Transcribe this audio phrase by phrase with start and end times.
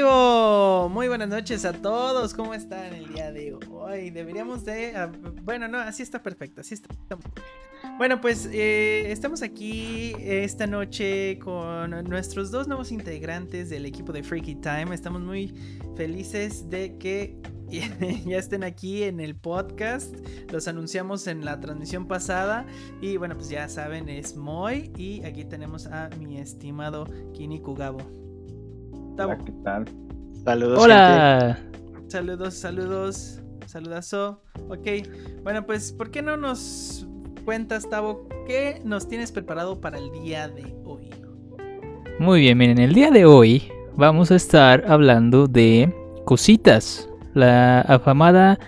[0.00, 2.32] Muy buenas noches a todos.
[2.32, 4.10] ¿Cómo están el día de hoy?
[4.10, 4.94] Deberíamos de...
[4.94, 5.10] ah,
[5.42, 6.60] Bueno, no, así está perfecto.
[6.60, 6.94] Así está.
[7.96, 14.22] Bueno, pues eh, estamos aquí esta noche con nuestros dos nuevos integrantes del equipo de
[14.22, 14.94] Freaky Time.
[14.94, 15.52] Estamos muy
[15.96, 17.36] felices de que
[17.68, 20.14] ya estén aquí en el podcast.
[20.52, 22.66] Los anunciamos en la transmisión pasada.
[23.00, 24.92] Y bueno, pues ya saben, es Moy.
[24.96, 28.27] Y aquí tenemos a mi estimado Kini Kugabo.
[29.20, 29.84] Hola, ¿qué tal?
[30.44, 30.78] Saludos.
[30.80, 31.58] Hola.
[32.06, 33.42] Saludos, saludos.
[33.66, 34.42] Saludazo.
[34.68, 34.86] Ok.
[35.42, 37.06] Bueno, pues, ¿por qué no nos
[37.44, 41.10] cuentas, Tavo, qué nos tienes preparado para el día de hoy?
[42.20, 45.92] Muy bien, miren, el día de hoy vamos a estar hablando de
[46.24, 47.10] cositas.
[47.34, 48.60] La afamada...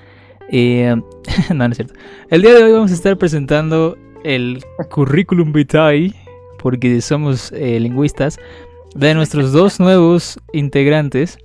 [0.51, 0.97] eh,
[1.51, 1.95] no, no es cierto.
[2.29, 6.13] El día de hoy vamos a estar presentando el currículum vitae,
[6.59, 8.39] porque somos eh, lingüistas,
[8.95, 11.39] de nuestros dos nuevos integrantes.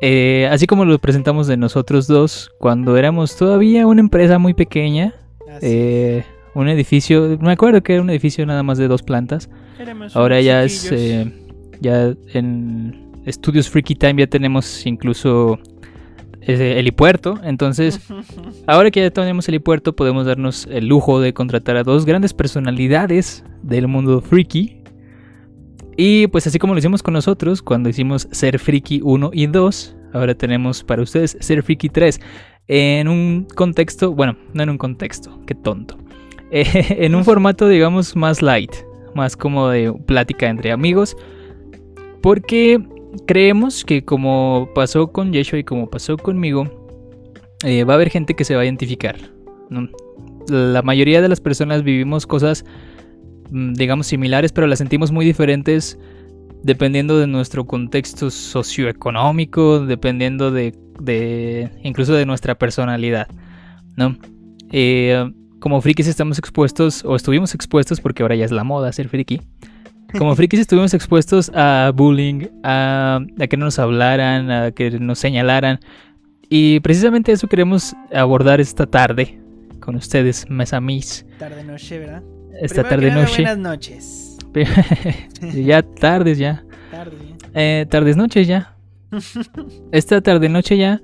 [0.00, 5.14] Eh, así como lo presentamos de nosotros dos cuando éramos todavía una empresa muy pequeña.
[5.60, 6.24] Eh,
[6.54, 9.48] un edificio, me acuerdo que era un edificio nada más de dos plantas.
[9.78, 11.32] éramos Ahora ya es, eh,
[11.80, 15.58] ya en Estudios Freaky Time ya tenemos incluso
[16.40, 17.38] ese helipuerto.
[17.44, 18.00] Entonces,
[18.66, 23.44] ahora que ya tenemos helipuerto, podemos darnos el lujo de contratar a dos grandes personalidades
[23.62, 24.81] del mundo freaky.
[25.96, 29.96] Y pues así como lo hicimos con nosotros cuando hicimos Ser Freaky 1 y 2,
[30.12, 32.20] ahora tenemos para ustedes Ser Freaky 3
[32.68, 35.98] en un contexto, bueno, no en un contexto, qué tonto.
[36.54, 36.66] Eh,
[37.06, 38.70] en un formato digamos más light,
[39.14, 41.16] más como de plática entre amigos,
[42.20, 42.78] porque
[43.26, 46.66] creemos que como pasó con Yeshua y como pasó conmigo,
[47.64, 49.16] eh, va a haber gente que se va a identificar.
[50.48, 52.64] La mayoría de las personas vivimos cosas,
[53.52, 55.98] digamos, similares, pero las sentimos muy diferentes
[56.62, 63.28] dependiendo de nuestro contexto socioeconómico, dependiendo de, de incluso de nuestra personalidad,
[63.96, 64.16] ¿no?
[64.70, 69.08] Eh, como frikis estamos expuestos, o estuvimos expuestos, porque ahora ya es la moda ser
[69.08, 69.40] friki,
[70.18, 75.18] como frikis estuvimos expuestos a bullying, a, a que no nos hablaran, a que nos
[75.18, 75.80] señalaran.
[76.48, 79.40] Y precisamente eso queremos abordar esta tarde
[79.80, 81.24] con ustedes, mes a mis.
[81.38, 82.22] Tarde noche, ¿verdad?
[82.60, 83.42] Esta tarde nada, noche.
[83.42, 84.38] Buenas noches.
[85.54, 86.64] ya tardes ya.
[86.90, 87.16] Tarde.
[87.54, 88.76] Eh, tardes noches ya.
[89.92, 91.00] Esta tarde noche ya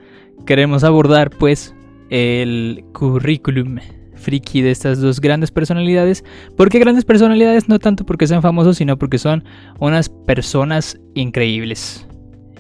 [0.47, 1.75] queremos abordar pues
[2.11, 3.79] el currículum
[4.15, 6.25] friki de estas dos grandes personalidades.
[6.57, 7.69] ¿Por qué grandes personalidades?
[7.69, 9.45] No tanto porque sean famosos, sino porque son
[9.79, 12.07] unas personas increíbles.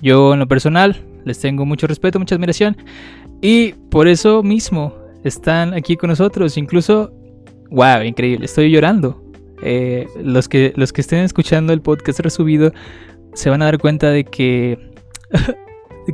[0.02, 2.76] Yo en lo personal les tengo mucho respeto, mucha admiración
[3.40, 4.94] y por eso mismo
[5.24, 6.56] están aquí con nosotros.
[6.56, 7.12] Incluso,
[7.70, 9.22] wow, increíble, estoy llorando.
[9.62, 12.72] Eh, los, que, los que estén escuchando el podcast resubido
[13.34, 14.78] se van a dar cuenta de que,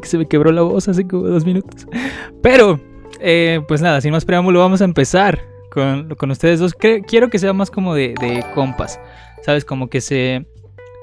[0.03, 1.87] se me quebró la voz hace como dos minutos.
[2.43, 2.81] Pero,
[3.21, 6.75] eh, pues nada, sin más preámbulo, vamos a empezar con, con ustedes dos.
[6.75, 9.01] Quiero que sea más como de, de compas,
[9.43, 9.65] ¿sabes?
[9.65, 10.47] Como que se...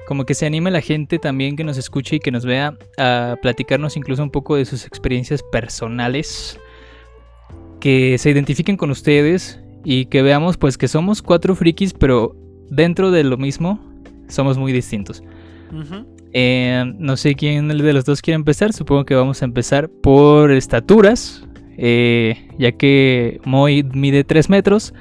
[0.08, 3.36] Como que se anime la gente también que nos escuche y que nos vea a
[3.40, 6.58] platicarnos incluso un poco de sus experiencias personales.
[7.80, 12.34] Que se identifiquen con ustedes y que veamos pues que somos cuatro frikis, pero
[12.70, 13.78] dentro de lo mismo
[14.28, 15.22] somos muy distintos.
[16.34, 18.72] Eh, no sé quién de los dos quiere empezar.
[18.72, 21.46] Supongo que vamos a empezar por estaturas.
[21.78, 24.94] eh, ya que Moy mide 3 metros.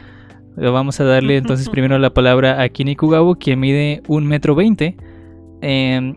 [0.58, 4.96] Vamos a darle entonces primero la palabra a Kini Kugabo, quien mide 1 metro 20.
[5.62, 6.14] Eh,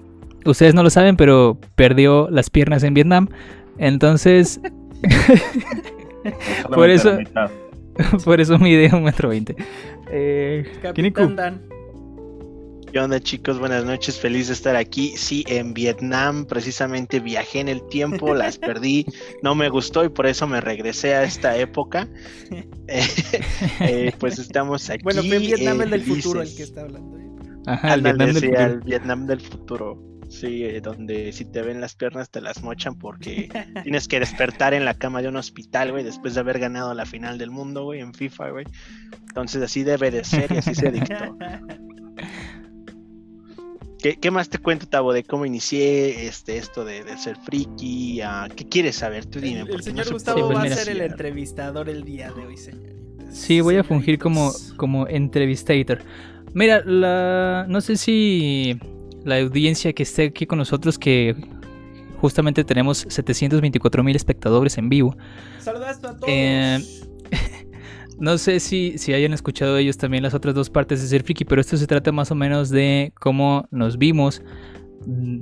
[0.46, 3.28] ustedes no lo saben, pero perdió las piernas en Vietnam.
[3.78, 4.60] Entonces,
[6.75, 7.50] Por eso- mitad.
[8.25, 9.56] por eso mide 1 metro 20.
[10.10, 10.65] Eh.
[10.82, 11.75] Capitán Dan.
[12.94, 13.59] ¿Qué onda chicos?
[13.59, 15.17] Buenas noches, feliz de estar aquí.
[15.17, 19.05] Sí, en Vietnam precisamente viajé en el tiempo, las perdí,
[19.43, 22.08] no me gustó y por eso me regresé a esta época.
[22.87, 23.02] Eh,
[23.81, 25.02] eh, pues estamos aquí.
[25.02, 27.19] Bueno, fue en Vietnam eh, el del futuro el que está hablando.
[27.67, 28.62] Ajá, el Vietnam del sí, futuro.
[28.62, 30.13] al Vietnam del futuro.
[30.34, 33.48] Sí, eh, donde si te ven las piernas te las mochan porque
[33.84, 37.06] tienes que despertar en la cama de un hospital, güey, después de haber ganado la
[37.06, 38.64] final del mundo, güey, en FIFA, güey.
[39.28, 41.38] Entonces así debe de ser y así se dictó.
[44.02, 48.20] ¿Qué, qué más te cuento, Tavo, de cómo inicié este, esto de, de ser friki?
[48.20, 49.26] ah, ¿Qué quieres saber?
[49.26, 49.60] Tú dime.
[49.60, 52.32] El, el porque señor no Gustavo Sí, pues va a ser el entrevistador el día
[52.32, 53.34] de hoy, señoritas.
[53.34, 56.00] Sí, voy a fungir como, como entrevistator.
[56.54, 58.78] Mira, la, no sé si
[59.25, 61.35] la audiencia que esté aquí con nosotros, que
[62.21, 65.17] justamente tenemos 724 mil espectadores en vivo,
[65.59, 66.25] Saludas a todos.
[66.26, 66.79] Eh,
[68.19, 71.44] no sé si, si hayan escuchado ellos también las otras dos partes de Ser Friki,
[71.44, 74.43] pero esto se trata más o menos de cómo nos vimos.
[75.06, 75.41] mm,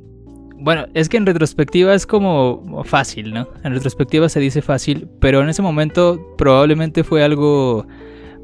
[0.65, 3.49] Bueno, es que en retrospectiva es como fácil, ¿no?
[3.65, 7.85] En retrospectiva se dice fácil, pero en ese momento probablemente fue algo,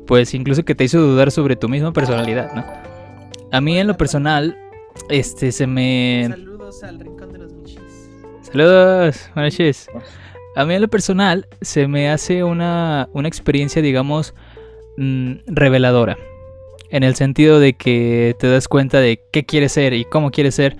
[0.06, 2.64] pues incluso que te hizo dudar sobre tu misma personalidad, ¿no?
[3.52, 4.56] A mí en lo personal,
[5.08, 6.26] este, se me...
[6.28, 8.10] Saludos al rincón de los michis.
[8.42, 9.88] Saludos, noches.
[10.56, 14.34] A mí en lo personal se me hace una, una experiencia, digamos,
[14.96, 16.16] mm, reveladora.
[16.90, 20.54] En el sentido de que te das cuenta de qué quieres ser y cómo quieres
[20.54, 20.76] ser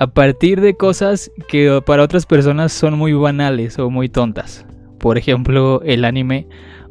[0.00, 4.66] a partir de cosas que para otras personas son muy banales o muy tontas.
[4.98, 6.48] Por ejemplo, el anime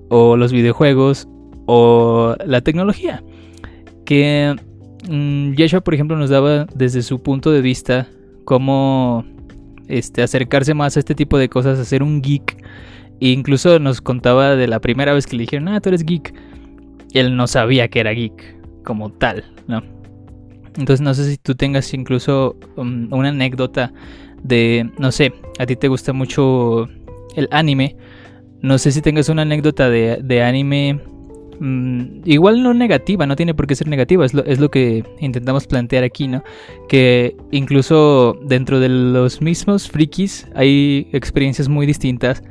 [0.09, 1.27] o los videojuegos
[1.65, 3.23] o la tecnología.
[4.05, 4.55] Que
[5.07, 8.07] mm, Yeshua, por ejemplo, nos daba desde su punto de vista
[8.45, 9.25] cómo
[9.87, 12.57] este, acercarse más a este tipo de cosas, a ser un geek.
[13.19, 16.33] E incluso nos contaba de la primera vez que le dijeron, ah, tú eres geek.
[17.13, 19.83] Él no sabía que era geek como tal, ¿no?
[20.77, 23.91] Entonces no sé si tú tengas incluso um, una anécdota
[24.41, 26.87] de, no sé, a ti te gusta mucho
[27.35, 27.95] el anime.
[28.61, 30.99] No sé si tengas una anécdota de, anime
[31.61, 35.05] mm, igual no negativa, no tiene por qué ser negativa, es lo, es lo, que
[35.19, 36.43] intentamos plantear aquí, ¿no?
[36.89, 42.43] Que incluso dentro de los mismos frikis hay experiencias muy distintas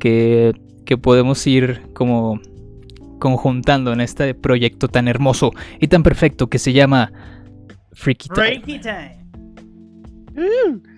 [0.00, 0.52] que,
[0.84, 2.40] que podemos ir como
[3.18, 7.12] conjuntando en este proyecto tan hermoso y tan perfecto que se llama
[7.92, 9.26] Freaky Time.
[10.34, 10.96] Mm.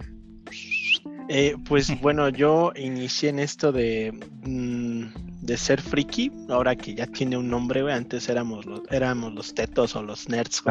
[1.28, 4.12] Eh, pues bueno, yo inicié en esto de,
[4.44, 9.54] mm, de ser friki, ahora que ya tiene un nombre, antes éramos los, éramos los
[9.54, 10.62] tetos o los nerds,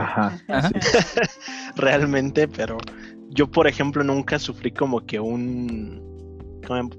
[1.75, 2.77] realmente, pero
[3.29, 5.99] yo por ejemplo nunca sufrí como que un,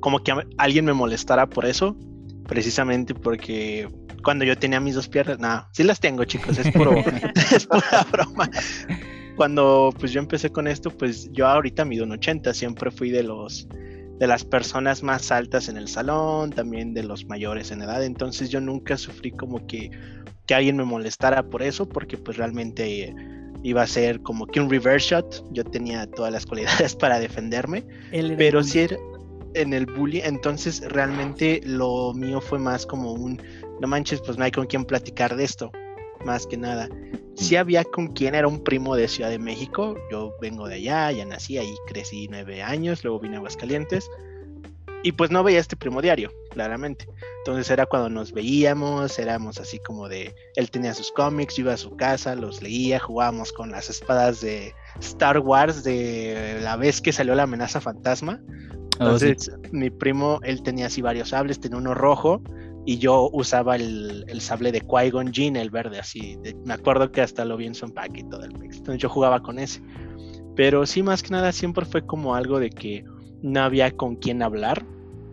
[0.01, 1.97] como que alguien me molestara por eso,
[2.49, 3.89] precisamente porque
[4.25, 6.97] cuando yo tenía mis dos piernas, nada, sí las tengo chicos, es, puro,
[7.55, 8.51] es pura broma.
[9.37, 13.23] Cuando pues yo empecé con esto, pues yo ahorita mido un 80, siempre fui de
[13.23, 13.69] los
[14.19, 18.51] de las personas más altas en el salón, también de los mayores en edad, entonces
[18.51, 19.91] yo nunca sufrí como que,
[20.47, 23.15] que alguien me molestara por eso, porque pues realmente
[23.63, 27.85] iba a ser como que un reverse shot, yo tenía todas las cualidades para defenderme,
[28.37, 28.97] pero si era
[29.55, 33.41] en el bully, entonces realmente lo mío fue más como un,
[33.81, 35.71] no manches, pues no hay con quién platicar de esto,
[36.25, 36.89] más que nada.
[37.35, 41.13] Sí había con quien era un primo de Ciudad de México, yo vengo de allá,
[41.13, 44.11] ya nací ahí, crecí nueve años, luego vine a Aguascalientes
[45.03, 47.09] y pues no veía este primo diario, claramente.
[47.39, 51.75] Entonces era cuando nos veíamos, éramos así como de, él tenía sus cómics, yo iba
[51.75, 57.01] a su casa, los leía, jugábamos con las espadas de Star Wars de la vez
[57.01, 58.41] que salió la amenaza fantasma.
[59.01, 62.43] Oh, Entonces mi primo, él tenía así varios sables, tenía uno rojo
[62.85, 66.39] y yo usaba el, sable de Qui-Gon Jinn, el verde, así.
[66.65, 68.79] me acuerdo que hasta lo vi en su empaque y todo el mix.
[68.79, 69.83] Entonces yo jugaba con ese.
[70.57, 73.05] Pero sí, más que nada, siempre fue como algo de que
[73.43, 74.85] no había con quién hablar.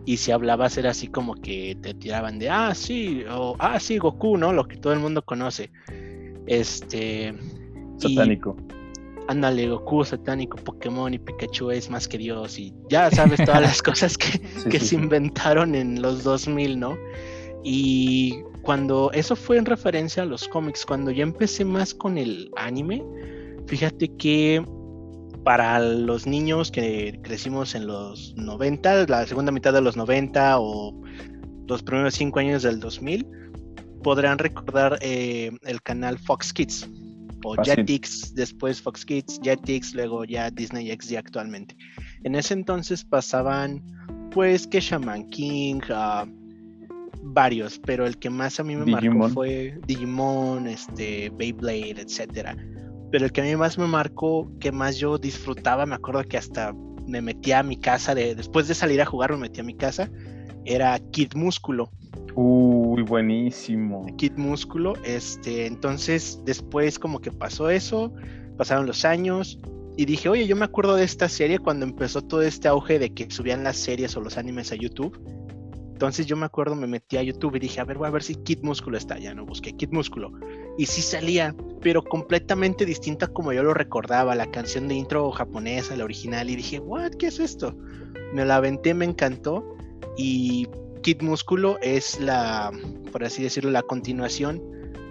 [0.04, 3.98] Y si hablabas era así como que te tiraban de, ah, sí, o ah, sí,
[3.98, 4.52] Goku, ¿no?
[4.52, 5.70] Lo que todo el mundo conoce.
[6.46, 7.34] Este.
[7.96, 8.56] Satánico.
[9.26, 12.58] ándale, Goku, satánico, Pokémon y Pikachu es más que Dios.
[12.58, 16.96] Y ya sabes todas las cosas que, que se inventaron en los 2000, ¿no?
[17.68, 22.48] Y cuando eso fue en referencia a los cómics, cuando ya empecé más con el
[22.56, 23.02] anime,
[23.66, 24.64] fíjate que
[25.42, 30.94] para los niños que crecimos en los 90, la segunda mitad de los 90 o
[31.66, 33.26] los primeros 5 años del 2000,
[34.04, 36.88] podrán recordar eh, el canal Fox Kids
[37.42, 41.76] o Jetix, después Fox Kids, Jetix, luego ya Disney XD actualmente.
[42.22, 43.82] En ese entonces pasaban
[44.30, 46.45] pues que Shaman King, uh,
[47.36, 52.56] varios, pero el que más a mí me marcó fue Digimon, este, Beyblade, etcétera.
[53.12, 56.38] Pero el que a mí más me marcó, que más yo disfrutaba, me acuerdo que
[56.38, 56.74] hasta
[57.06, 59.74] me metía a mi casa, de, después de salir a jugar me metí a mi
[59.74, 60.10] casa,
[60.64, 61.90] era Kid Músculo.
[62.34, 64.06] Uy, buenísimo.
[64.16, 68.14] Kid Músculo, este, entonces después como que pasó eso,
[68.56, 69.60] pasaron los años,
[69.98, 73.12] y dije, oye, yo me acuerdo de esta serie cuando empezó todo este auge de
[73.12, 75.18] que subían las series o los animes a YouTube.
[75.96, 78.22] Entonces yo me acuerdo, me metí a YouTube y dije, a ver, voy a ver
[78.22, 79.18] si Kid Músculo está.
[79.18, 80.30] Ya no busqué Kid Músculo.
[80.76, 85.96] Y sí salía, pero completamente distinta como yo lo recordaba, la canción de intro japonesa,
[85.96, 86.50] la original.
[86.50, 87.74] Y dije, what, ¿qué es esto?
[88.34, 89.74] Me la aventé, me encantó.
[90.18, 90.68] Y
[91.02, 92.70] Kid Músculo es la,
[93.10, 94.62] por así decirlo, la continuación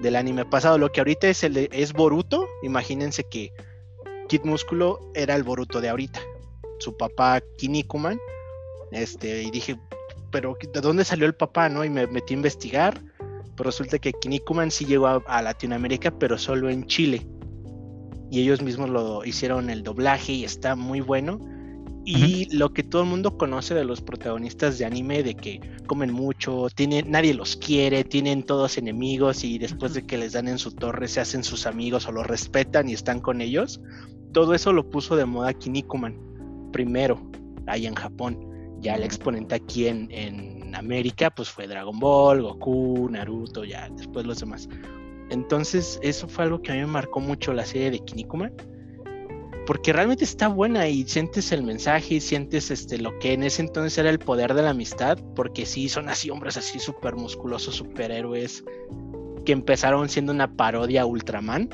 [0.04, 0.78] del anime pasado.
[0.78, 2.48] Lo que ahorita es, el, es Boruto.
[2.62, 3.52] Imagínense que
[4.28, 6.20] Kid Músculo era el Boruto de ahorita.
[6.78, 8.20] Su papá Kinikuman.
[8.92, 9.80] Este, y dije,
[10.36, 11.86] pero ¿de dónde salió el papá, no?
[11.86, 13.02] Y me metí a investigar,
[13.56, 17.26] pero resulta que Kinnikuman sí llegó a, Latinoamérica, pero solo en Chile.
[18.30, 21.40] Y ellos mismos lo hicieron el doblaje y está muy bueno.
[22.04, 26.12] Y lo que todo el mundo conoce de los protagonistas de anime, de que comen
[26.12, 30.58] mucho, tienen, nadie los quiere, tienen todos enemigos y después de que les dan en
[30.58, 33.80] su torre se hacen sus amigos o los respetan y están con ellos,
[34.34, 36.20] todo eso lo puso de moda Kinnikuman
[36.74, 37.22] primero,
[37.68, 38.55] ahí en Japón.
[38.80, 44.26] Ya el exponente aquí en, en América, pues fue Dragon Ball, Goku, Naruto, ya después
[44.26, 44.68] los demás.
[45.30, 48.54] Entonces, eso fue algo que a mí me marcó mucho la serie de Kinnikuman
[49.66, 53.64] porque realmente está buena y sientes el mensaje y sientes este lo que en ese
[53.64, 57.76] entonces era el poder de la amistad, porque sí son así hombres así súper musculosos,
[57.76, 58.64] superhéroes
[59.44, 61.70] que empezaron siendo una parodia a Ultraman.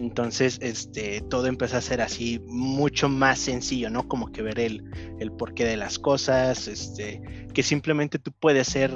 [0.00, 4.08] Entonces, este, todo empezó a ser así mucho más sencillo, ¿no?
[4.08, 4.82] Como que ver el,
[5.18, 7.20] el porqué de las cosas, este,
[7.52, 8.90] que simplemente tú puedes ser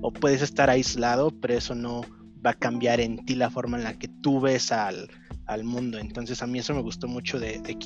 [0.00, 2.02] o puedes estar aislado, pero eso no
[2.44, 5.08] va a cambiar en ti la forma en la que tú ves al,
[5.46, 5.98] al mundo.
[5.98, 7.76] Entonces a mí eso me gustó mucho de, de.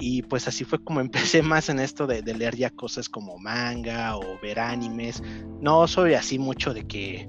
[0.00, 4.18] Y pues así fue como empecé más en esto de, leer ya cosas como manga
[4.18, 5.22] o ver animes.
[5.62, 7.26] No soy así mucho de que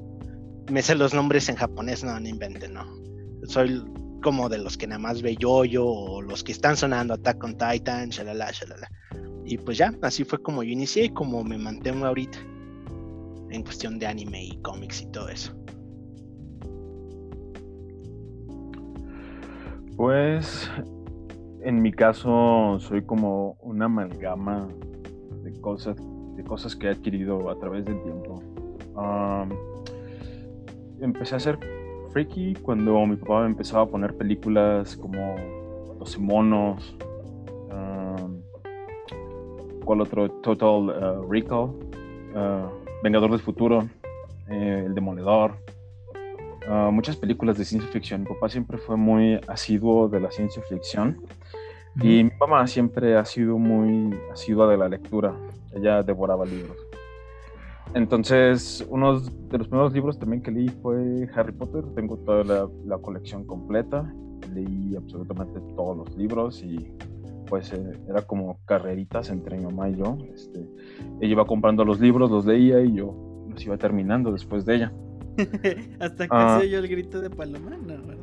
[0.70, 2.86] me sé los nombres en japonés, no, no inventen, no.
[3.48, 3.82] Soy
[4.22, 7.58] como de los que nada más ve yo o los que están sonando Attack on
[7.58, 8.90] Titan, shalala, shalala.
[9.46, 12.38] Y pues ya, así fue como yo inicié y como me mantengo ahorita
[13.50, 15.56] en cuestión de anime y cómics y todo eso.
[19.98, 20.70] Pues
[21.62, 24.68] en mi caso soy como una amalgama
[25.44, 25.98] de cosas,
[26.36, 28.42] de cosas que he adquirido a través del tiempo.
[31.02, 31.79] empecé a ser
[32.12, 35.36] freaky cuando mi papá me empezaba a poner películas como
[36.00, 36.96] Los Monos,
[39.90, 40.30] ¿cuál otro?
[40.30, 41.70] Total uh, Recall,
[42.36, 42.70] uh,
[43.02, 43.90] Vengador del Futuro,
[44.48, 45.56] eh, El Demoledor.
[46.68, 48.22] Ah, muchas películas de ciencia ficción.
[48.22, 51.18] Mi papá siempre fue muy asiduo de la ciencia ficción
[51.96, 55.34] y mi mamá siempre ha sido muy asidua de la lectura.
[55.74, 56.78] Ella devoraba libros.
[57.94, 61.84] Entonces, uno de los primeros libros también que leí fue Harry Potter.
[61.96, 64.14] Tengo toda la, colección completa.
[64.54, 66.88] Leí absolutamente todos los libros y
[67.48, 70.18] pues eh, era como carreritas entre mi mamá y yo.
[70.34, 70.60] Este,
[71.20, 73.16] ella iba comprando los libros, los leía y yo
[73.50, 74.94] los iba terminando después de ella.
[76.00, 76.58] Hasta que ah.
[76.60, 78.18] se oyó el grito de Palomano, ¿verdad?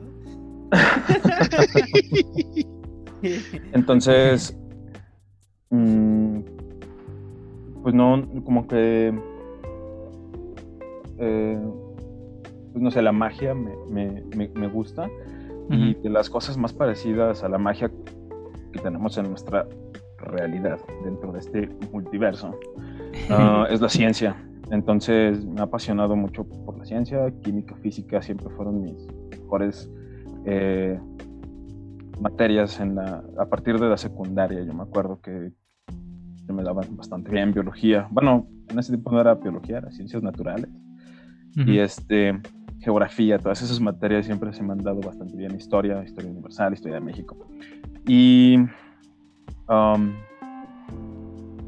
[3.73, 4.57] Entonces,
[5.71, 6.41] mm,
[7.83, 9.15] pues no, como que,
[11.19, 11.61] eh,
[12.73, 15.09] pues no sé, la magia me, gusta
[15.71, 17.91] y de las cosas más parecidas a la magia
[18.73, 19.67] que tenemos en nuestra
[20.19, 22.59] realidad dentro de este multiverso
[23.31, 24.37] ah, es la ciencia.
[24.71, 29.89] Entonces me ha apasionado mucho por la ciencia, química, física, siempre fueron mis mejores
[30.45, 30.99] eh,
[32.21, 34.63] materias en la, a partir de la secundaria.
[34.65, 35.53] Yo me acuerdo que
[36.53, 38.09] me daban bastante bien biología.
[38.11, 40.69] Bueno, en ese tiempo no era biología, era ciencias naturales.
[41.57, 42.39] Y este,
[42.81, 45.55] geografía, todas esas materias siempre se me han dado bastante bien.
[45.57, 47.37] Historia, historia universal, historia de México.
[48.07, 48.59] Y
[49.69, 50.13] um,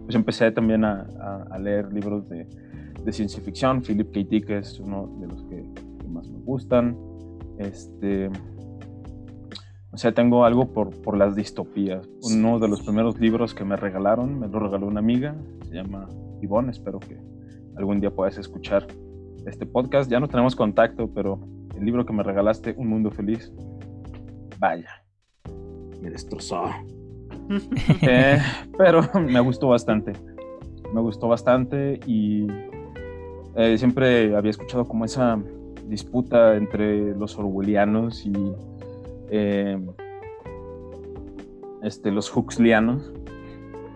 [0.04, 2.46] pues empecé también a leer libros de
[3.04, 3.82] de ciencia ficción.
[3.82, 4.20] Philip K.
[4.28, 5.64] Dick es uno de los que,
[6.08, 6.96] más me gustan.
[7.58, 8.30] Este,
[9.90, 12.08] o sea, tengo algo por, por, las distopías.
[12.22, 15.34] Uno de los primeros libros que me regalaron, me lo regaló una amiga,
[15.68, 16.08] se llama
[16.40, 17.18] Ivonne, espero que
[17.76, 18.86] algún día puedas escuchar
[19.48, 20.10] este podcast.
[20.10, 21.40] Ya no tenemos contacto, pero
[21.76, 23.52] el libro que me regalaste, Un Mundo Feliz,
[24.58, 25.02] vaya,
[26.00, 26.64] me destrozó.
[28.02, 28.38] Eh,
[28.76, 30.12] pero me gustó bastante.
[30.92, 32.46] Me gustó bastante y
[33.56, 35.38] eh, siempre había escuchado como esa
[35.86, 38.32] disputa entre los orwellianos y
[39.30, 39.78] eh,
[41.82, 43.10] este, los huxleyanos,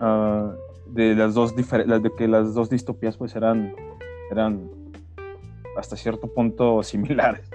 [0.01, 0.53] ah,
[0.87, 3.75] de las dos de que las dos distopías pues eran,
[4.31, 4.69] eran
[5.77, 7.49] hasta cierto punto similares.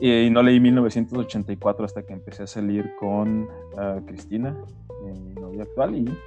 [0.00, 4.56] y, no leí 1984 hasta que empecé a salir con ah, Cristina,
[5.04, 6.18] mi novia actual, y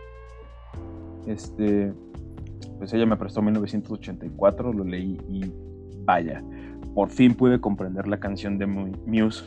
[1.27, 1.93] este
[2.77, 5.51] pues ella me prestó 1984, lo leí y
[6.03, 6.43] vaya,
[6.95, 9.43] por fin pude comprender la canción de Muse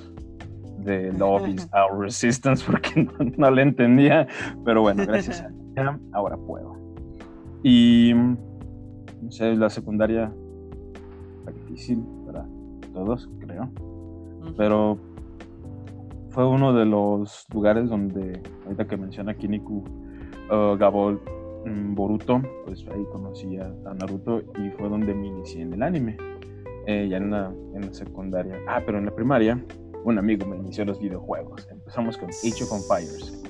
[0.78, 4.26] de Love is Our Resistance porque no, la entendía,
[4.64, 6.76] pero bueno, gracias a ella ahora puedo.
[7.62, 10.32] Y no sé, la secundaria
[11.74, 12.46] difícil para
[12.92, 13.68] todos, creo,
[14.56, 14.96] pero
[16.30, 19.84] fue uno de los lugares donde, ahorita que menciona Kiniku,
[20.50, 21.20] uh, Gabol
[21.94, 26.16] Boruto, pues ahí conocí a, Naruto y fue donde me inicié en el anime,
[26.86, 28.56] eh, ya en la, en la secundaria.
[28.68, 29.64] Ah, pero en la primaria,
[30.04, 31.66] un amigo me inició los videojuegos.
[31.70, 33.42] Empezamos con Age of Empires.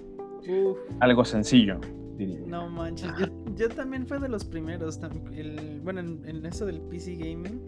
[0.49, 1.81] Uf, algo sencillo,
[2.17, 2.39] diría.
[2.47, 3.11] no manches.
[3.19, 3.27] Yo,
[3.57, 5.01] yo también fue de los primeros.
[5.33, 7.61] el- bueno, en, en eso del PC Gaming.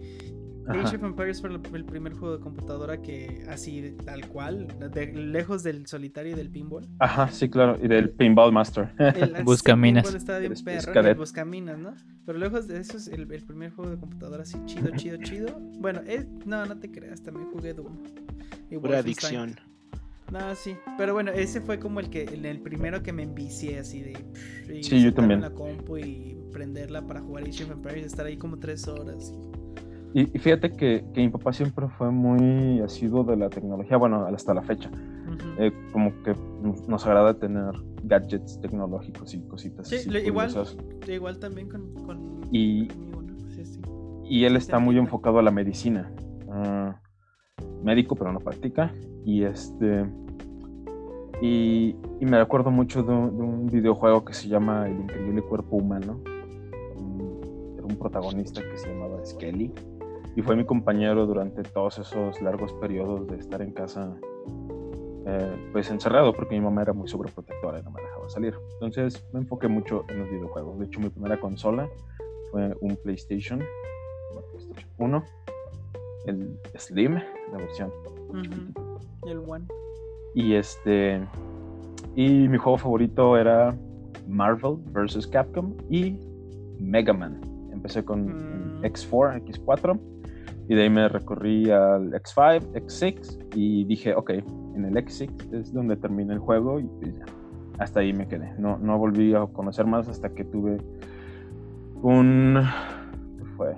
[0.69, 0.81] Ajá.
[0.81, 5.63] Age of Empires fue el, primer juego de computadora que así tal cual, de- lejos
[5.63, 6.87] del solitario y del pinball.
[6.99, 7.79] Ajá, sí, claro.
[7.83, 8.91] Y del Pinball Master.
[8.99, 10.13] El, Buscaminas.
[10.15, 11.15] estaba bien El perro.
[11.17, 11.95] Buscaminas, ¿no?
[12.25, 15.59] Pero lejos de eso es el, el primer juego de computadora así chido, chido, chido.
[15.79, 17.97] Bueno, es- no, no te creas, también jugué Doom.
[18.71, 19.55] Y Pura adicción.
[20.33, 20.77] No, sí.
[20.99, 24.17] Pero bueno, ese fue como el que el, el primero que me envicié así de.
[24.75, 25.39] y Sí, yo también.
[25.39, 29.33] en la compu y prenderla para jugar Age of Empires, estar ahí como tres horas.
[29.33, 29.66] Y,
[30.23, 34.55] y fíjate que, que mi papá siempre fue muy asiduo de la tecnología, bueno, hasta
[34.55, 34.91] la fecha.
[35.59, 36.33] Eh, como que
[36.89, 37.73] nos- agrada tener
[38.05, 39.89] gadgets tecnológicos y cositas.
[39.89, 40.51] Sí, así lo- igual.
[41.09, 41.93] Igual también con.
[42.05, 43.51] con Y- conmigo, ¿no?
[43.51, 43.81] Sí, sí.
[44.25, 46.11] Y él está muy enfocado a la medicina.
[46.51, 47.01] Ah,
[47.83, 48.93] médico, pero no practica.
[49.25, 50.05] Y este.
[51.43, 55.43] Y, y me acuerdo mucho de un, de un videojuego que se llama El Increíble
[55.43, 56.21] Cuerpo Humano.
[57.77, 59.73] Era un protagonista que se llamaba Skelly.
[60.37, 64.15] Y fue mi compañero durante todos esos largos periodos de estar en casa,
[65.27, 68.55] eh, pues encerrado, porque mi mamá era muy sobreprotectora y no me dejaba salir.
[68.75, 70.79] Entonces me enfoqué mucho en los videojuegos.
[70.79, 71.89] De hecho, mi primera consola
[72.51, 73.61] fue un PlayStation,
[74.51, 75.25] PlayStation 1,
[76.27, 77.91] el Slim, la versión.
[79.25, 79.65] Y el One.
[80.35, 81.27] Y este.
[82.15, 83.75] Y mi juego favorito era
[84.29, 85.27] Marvel vs.
[85.27, 86.19] Capcom y
[86.79, 87.41] Mega Man.
[87.73, 88.85] Empecé con Mm.
[88.85, 89.99] el X4, X4,
[90.69, 95.73] y de ahí me recorrí al X5, X6, y dije, ok, en el X6 es
[95.73, 97.25] donde termina el juego, y pues ya,
[97.79, 98.53] hasta ahí me quedé.
[98.59, 100.79] No, no volví a conocer más hasta que tuve
[102.03, 102.59] un.
[103.39, 103.75] ¿Qué fue?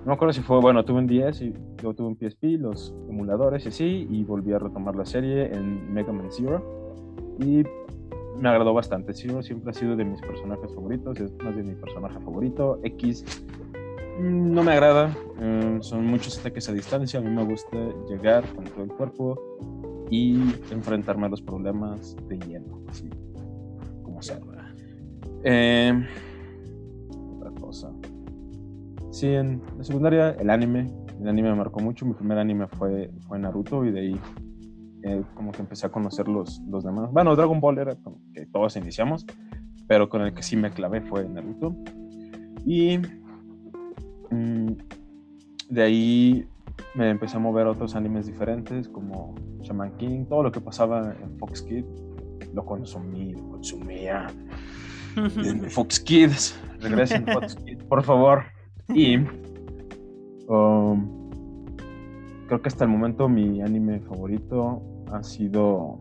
[0.00, 2.94] No me acuerdo si fue, bueno, tuve un 10 y luego tuve un PSP, los
[3.08, 7.36] emuladores y así, y volví a retomar la serie en Mega Man Zero.
[7.38, 7.64] Y
[8.38, 9.12] me agradó bastante.
[9.12, 12.80] Zero siempre ha sido de mis personajes favoritos, es más de mi personaje favorito.
[12.82, 13.44] X
[14.20, 17.20] no me agrada, eh, son muchos ataques a distancia.
[17.20, 17.76] A mí me gusta
[18.08, 19.38] llegar con todo el cuerpo
[20.10, 20.34] y
[20.70, 23.08] enfrentarme a los problemas de lleno, así
[24.02, 24.38] como sea.
[25.44, 25.92] Eh,
[27.36, 27.90] otra cosa.
[29.10, 30.86] Sí, en la secundaria, el anime.
[31.20, 32.06] El anime me marcó mucho.
[32.06, 34.20] Mi primer anime fue, fue Naruto y de ahí
[35.02, 37.10] eh, como que empecé a conocer los, los demás.
[37.12, 39.26] Bueno, Dragon Ball era como que todos iniciamos,
[39.86, 41.74] pero con el que sí me clavé fue Naruto.
[42.66, 42.98] Y
[44.30, 44.72] mm,
[45.68, 46.48] de ahí
[46.94, 51.14] me empecé a mover a otros animes diferentes como Shaman King, todo lo que pasaba
[51.22, 51.86] en Fox Kids.
[52.54, 54.26] Lo consumí, lo consumía.
[55.16, 58.44] En Fox Kids, regresen Fox Kids, por favor.
[58.94, 59.16] Y
[60.46, 61.28] um,
[62.46, 64.80] creo que hasta el momento mi anime favorito
[65.12, 66.00] ha sido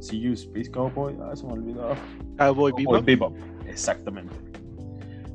[0.00, 1.16] See You Space Cowboy.
[1.22, 1.90] Ah, se me olvidó.
[2.36, 3.04] Cowboy Cowboy Bebop.
[3.04, 3.36] Bebop,
[3.68, 4.34] exactamente.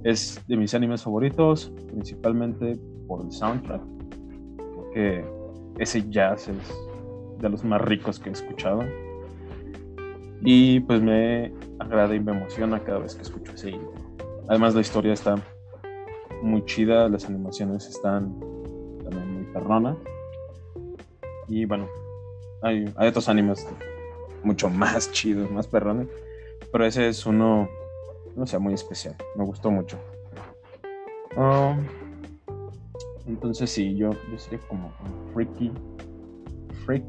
[0.04, 3.82] Es de mis animes favoritos, principalmente por el soundtrack.
[4.58, 5.26] Creo que
[5.78, 6.74] ese jazz es
[7.39, 8.84] de los más ricos que he escuchado.
[10.42, 13.94] Y pues me agrada y me emociona cada vez que escucho ese intro.
[14.50, 15.36] Además la historia está
[16.42, 18.38] muy chida, las animaciones están
[19.04, 19.98] también muy perronas.
[21.48, 21.88] Y bueno,
[22.62, 23.66] hay, hay otros animes
[24.44, 26.08] mucho más chidos, más perrones.
[26.72, 27.70] Pero ese es uno,
[28.36, 29.15] no sé, muy especial.
[29.36, 29.98] Me gustó mucho.
[31.36, 31.78] Ah,
[33.28, 35.72] entonces sí, yo, yo sería como un freaky,
[36.86, 37.04] freak,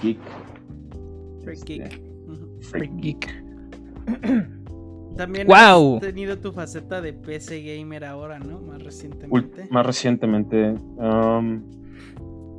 [0.00, 0.18] geek.
[1.42, 2.14] Freak este, geek.
[2.60, 3.44] Freak Geek.
[5.16, 5.96] También ¡Guau!
[5.96, 8.60] has tenido tu faceta de PC gamer ahora, ¿no?
[8.60, 9.68] Más recientemente.
[9.70, 11.62] más recientemente, um,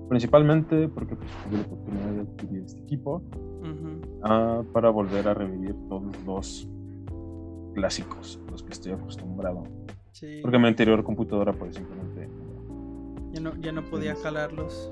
[0.07, 3.21] principalmente porque pues, tuve la oportunidad de adquirir este equipo
[4.23, 6.69] ah, para volver a revivir todos los
[7.75, 9.63] clásicos, los que estoy acostumbrado.
[10.11, 10.39] Sí.
[10.41, 12.29] Porque mi anterior computadora, pues simplemente.
[13.33, 14.91] Ya no, ya no podía jalarlos.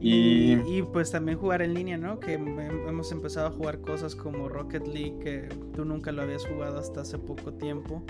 [0.00, 2.18] Y- Y, y, pues también jugar en línea, ¿no?
[2.20, 6.44] Que hem- hemos empezado a jugar cosas como Rocket League, que tú nunca lo habías
[6.46, 8.02] jugado hasta hace poco tiempo.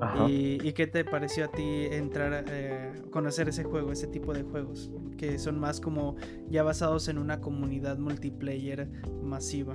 [0.00, 0.28] Ajá.
[0.28, 4.32] ¿Y, y qué te pareció a ti entrar a eh, conocer ese juego, ese tipo
[4.34, 4.90] de juegos?
[5.16, 6.16] Que son más como
[6.50, 8.88] ya basados en una comunidad multiplayer
[9.22, 9.74] masiva.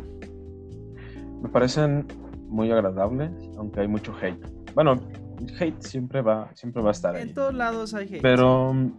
[1.42, 2.06] Me parecen
[2.52, 4.46] muy agradables, aunque hay mucho hate.
[4.76, 5.00] Bueno,
[5.40, 7.24] el hate siempre va, siempre va a estar ahí.
[7.24, 8.22] En todos lados hay hate.
[8.22, 8.92] Pero mm,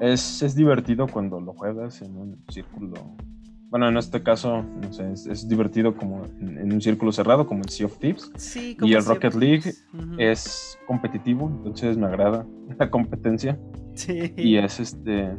[0.00, 2.94] es, es divertido cuando lo juegas en un círculo.
[3.70, 7.46] Bueno, en este caso, no sé, es, es divertido como en, en un círculo cerrado,
[7.46, 8.30] como en Sea of Thieves.
[8.36, 9.72] Sí, y el Sea Rocket League.
[10.18, 12.46] Es competitivo, entonces me agrada
[12.78, 13.58] la competencia.
[13.94, 14.34] Sí.
[14.36, 15.30] Y es este.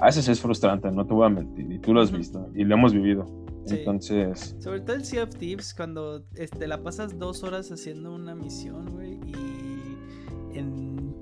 [0.00, 2.64] A veces es frustrante, no te voy a mentir, y tú lo has visto, y
[2.64, 3.26] lo hemos vivido.
[3.66, 3.76] Sí.
[3.78, 8.34] Entonces, Sobre todo el Sea of Thieves, cuando este, la pasas dos horas haciendo una
[8.34, 11.14] misión, güey, y en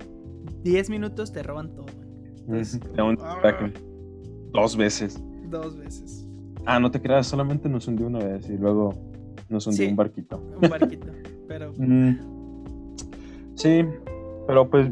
[0.63, 1.85] 10 minutos te roban todo.
[3.43, 3.79] Back-
[4.53, 5.21] dos veces.
[5.49, 6.25] Dos veces.
[6.65, 8.93] Ah, no te creas, solamente nos hundió una vez y luego
[9.49, 9.89] nos hundió Sí.
[9.91, 10.41] un barquito.
[10.61, 11.07] Un barquito.
[11.47, 12.15] Pero Mm,
[13.55, 13.83] Sí,
[14.47, 14.89] pero pues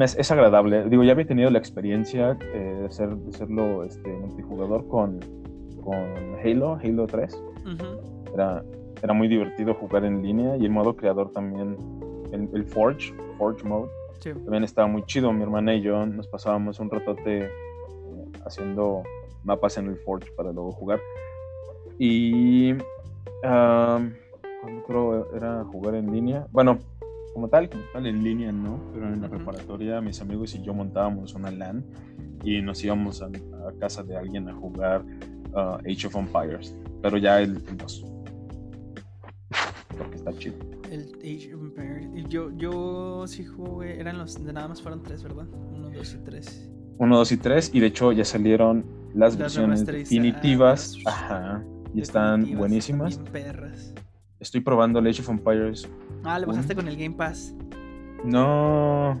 [0.00, 0.88] es, es agradable.
[0.88, 2.74] Digo, ya había tenido la experiencia eh, de,
[3.20, 5.20] de hacerlo este, multijugador con,
[5.82, 7.34] con Halo, Halo 3.
[7.64, 8.62] ujú, Era,
[9.02, 11.76] era muy divertido jugar en línea y el modo creador también,
[12.32, 13.88] el, el Forge, Forge Mode,
[14.20, 14.32] sí.
[14.32, 15.32] también estaba muy chido.
[15.32, 17.50] Mi hermana y yo nos pasábamos un ratote eh,
[18.44, 19.02] haciendo
[19.44, 21.00] mapas en el Forge para luego jugar.
[21.98, 22.74] Y
[23.40, 26.46] ¿cuándo creo era jugar en línea.
[26.50, 26.78] Bueno,
[27.32, 30.74] como tal, como tal en línea no, pero en la preparatoria mis amigos y yo
[30.74, 31.84] montábamos una LAN
[32.42, 35.04] y nos íbamos a, a casa de alguien a jugar
[35.54, 38.04] ah, Age of Empires, pero ya el 2.
[39.96, 40.56] Porque está chido.
[40.90, 42.08] El Age of Empires.
[42.28, 43.98] Yo, yo sí jugué.
[44.00, 44.42] Eran los.
[44.44, 45.46] de Nada más fueron tres, ¿verdad?
[45.74, 46.68] Uno, dos y tres.
[47.00, 48.84] 1, 2 y 3 y de hecho ya salieron
[49.14, 50.96] las, Las versiones definitivas.
[51.06, 51.62] Ajá.
[51.94, 53.18] Y están buenísimas.
[53.32, 53.94] perras.
[54.40, 55.88] Estoy probando el Age of Empires.
[56.24, 56.82] Ah, le bajaste Uno.
[56.82, 57.54] con el Game Pass.
[58.24, 59.16] No.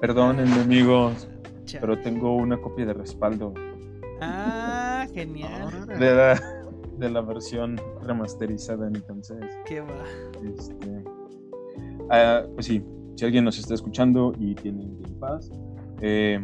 [0.00, 1.28] Perdonen, amigos,
[1.66, 1.80] Chale.
[1.82, 3.52] pero tengo una copia de respaldo
[4.22, 4.65] Ah,
[5.12, 5.86] genial.
[5.98, 6.40] De la,
[6.98, 9.44] de la versión remasterizada, entonces.
[9.66, 10.04] Qué va.
[10.44, 11.04] Este,
[12.10, 12.82] ah, pues sí,
[13.16, 15.50] si alguien nos está escuchando y tiene Game Pass,
[16.00, 16.42] eh,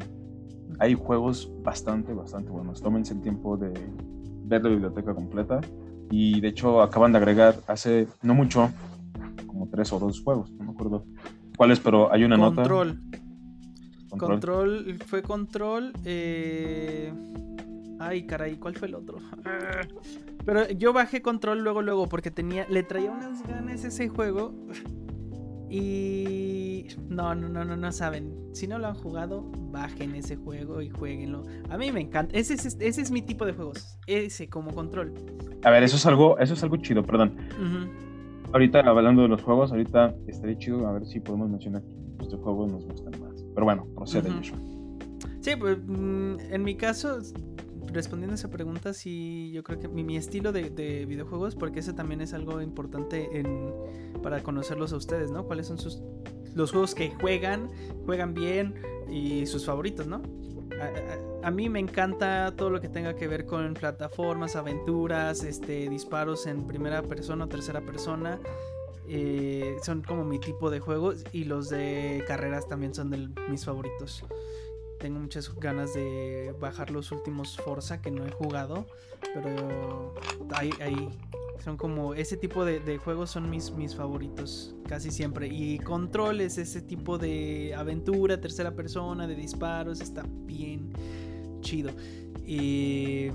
[0.79, 2.81] hay juegos bastante, bastante buenos.
[2.83, 3.73] Tómense el tiempo de
[4.47, 5.61] ver la biblioteca completa.
[6.11, 8.71] Y de hecho acaban de agregar hace no mucho,
[9.47, 11.05] como tres o dos juegos, no me acuerdo
[11.57, 12.99] cuáles, pero hay una Control.
[14.11, 14.27] nota.
[14.27, 14.99] Control.
[15.07, 15.93] Fue Control.
[16.05, 17.11] eh,
[18.03, 19.19] Ay, caray, ¿cuál fue el otro?
[19.45, 19.83] Ah,
[20.45, 24.53] Pero yo bajé Control luego, luego, porque tenía, le traía unas ganas ese juego.
[25.71, 28.35] Y no, no, no, no, no saben.
[28.53, 31.45] Si no lo han jugado, bajen ese juego y jueguenlo.
[31.71, 32.37] A mí me encanta.
[32.37, 33.99] Ese es, ese es mi tipo de juegos.
[34.09, 35.15] Ese como control.
[35.63, 37.37] A ver, eso es algo, eso es algo chido, perdón.
[38.53, 41.83] Ahorita hablando de los juegos, ahorita estaría chido a ver si podemos mencionar
[42.19, 43.45] que estos juegos nos gustan más.
[43.55, 44.29] Pero bueno, procede.
[44.29, 44.59] Joshua.
[45.41, 47.19] Sí, pues mm, en mi caso,
[47.93, 51.95] respondiendo a esa pregunta, sí, yo creo que mi, estilo de, de videojuegos, porque eso
[51.95, 53.29] también es algo importante
[54.23, 55.45] para conocerlos a ustedes, ¿no?
[55.45, 56.03] ¿Cuáles son sus
[56.55, 57.71] los juegos que juegan,
[58.05, 58.75] juegan bien
[59.11, 60.23] y sus favoritos, ¿no?
[61.43, 66.47] A mí me encanta todo lo que tenga que ver con plataformas, aventuras, este, disparos
[66.47, 68.41] en primera persona o tercera persona.
[69.09, 73.65] Eh, son como mi tipo de juegos y los de carreras también son de mis
[73.65, 74.25] favoritos.
[75.03, 78.87] Tengo muchas ganas de bajar los últimos Forza que no he jugado,
[79.35, 80.15] pero
[80.55, 81.09] ahí, ahí
[81.65, 85.49] son como ese tipo de, juegos son mis, mis favoritos casi siempre.
[85.49, 90.93] Y Control es ese tipo de aventura, tercera persona, de disparos, está bien
[91.63, 91.91] chido.
[92.47, 93.31] Y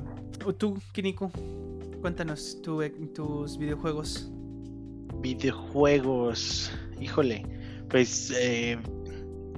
[0.57, 1.29] tú, Kiniko,
[1.99, 2.81] cuéntanos tu-
[3.13, 4.31] tus videojuegos.
[5.19, 6.71] Videojuegos.
[6.99, 7.45] Híjole.
[7.89, 8.77] Pues eh,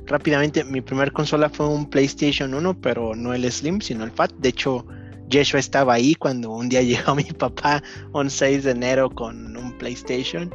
[0.09, 4.31] rápidamente, mi primer consola fue un PlayStation 1, pero no el Slim, sino el Fat.
[4.39, 4.85] De hecho,
[5.29, 7.81] Yeshua estaba ahí cuando un día llegó mi papá
[8.13, 10.53] un 6 de enero con un PlayStation.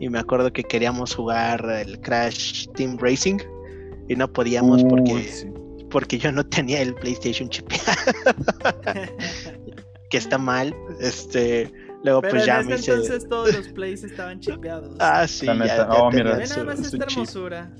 [0.00, 3.38] Y me acuerdo que queríamos jugar el Crash Team Racing.
[4.08, 5.46] Y no podíamos porque, sí.
[5.90, 8.12] porque yo no tenía el PlayStation chipeado,
[10.10, 10.74] que está mal.
[11.00, 14.96] Este, luego Pero pues en ya ese me hice- entonces todos los plays estaban chipeados.
[15.00, 17.70] Ah, sí, La ya- ya Oh, mira, nada más esta hermosura.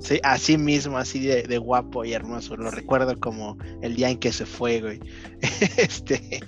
[0.00, 2.56] Sí, así mismo, así de, de guapo y hermoso.
[2.56, 2.76] Lo Sí.
[2.76, 5.00] recuerdo como el día en que se fue, güey.
[5.76, 6.40] este.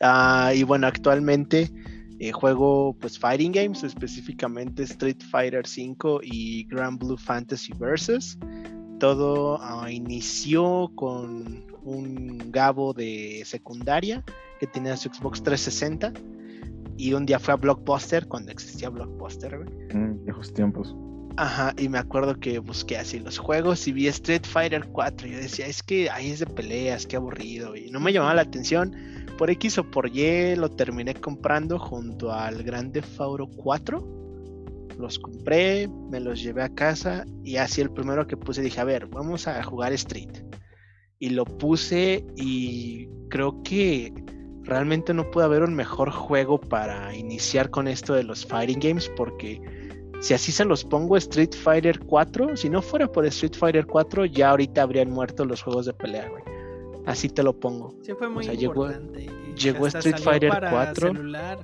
[0.00, 1.70] ah, y bueno, actualmente
[2.20, 8.38] eh, juego pues Fighting Games, específicamente Street Fighter V y Grand Blue Fantasy Versus.
[9.00, 14.22] Todo ah, inició con un Gabo de secundaria
[14.60, 16.12] que tenía su Xbox 360.
[16.96, 19.68] Y un día fue a Blockbuster, cuando existía Blockbuster, güey.
[19.92, 20.94] Mm, viejos tiempos.
[21.36, 25.26] Ajá, y me acuerdo que busqué así los juegos y vi Street Fighter 4.
[25.26, 27.74] Y yo decía, es que ahí es de peleas, qué aburrido.
[27.74, 28.94] Y no me llamaba la atención.
[29.36, 34.96] Por X o por Y lo terminé comprando junto al Grande Fauro 4.
[34.96, 38.84] Los compré, me los llevé a casa y así el primero que puse dije, a
[38.84, 40.30] ver, vamos a jugar Street.
[41.18, 44.12] Y lo puse y creo que
[44.62, 49.10] realmente no puede haber un mejor juego para iniciar con esto de los fighting games
[49.16, 49.83] porque
[50.24, 54.24] si así se los pongo Street Fighter 4, si no fuera por Street Fighter 4
[54.26, 56.42] ya ahorita habrían muerto los juegos de pelea, güey.
[57.06, 57.94] Así te lo pongo.
[58.02, 59.24] Sí, fue muy sea, llegó- importante.
[59.24, 61.08] y llegó Street Fighter para 4.
[61.08, 61.58] celular.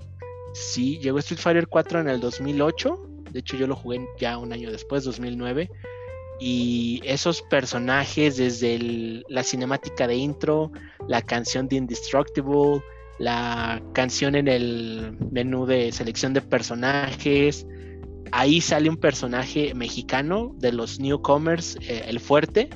[0.52, 3.06] Sí, llegó Street Fighter 4 en el 2008.
[3.30, 5.70] De hecho, yo lo jugué ya un año después, 2009.
[6.38, 10.72] Y esos personajes, desde el- la cinemática de intro,
[11.08, 12.82] la canción de Indestructible,
[13.18, 17.66] la canción en el menú de selección de personajes.
[18.32, 22.70] Ahí sale un personaje mexicano de los newcomers, eh, el fuerte.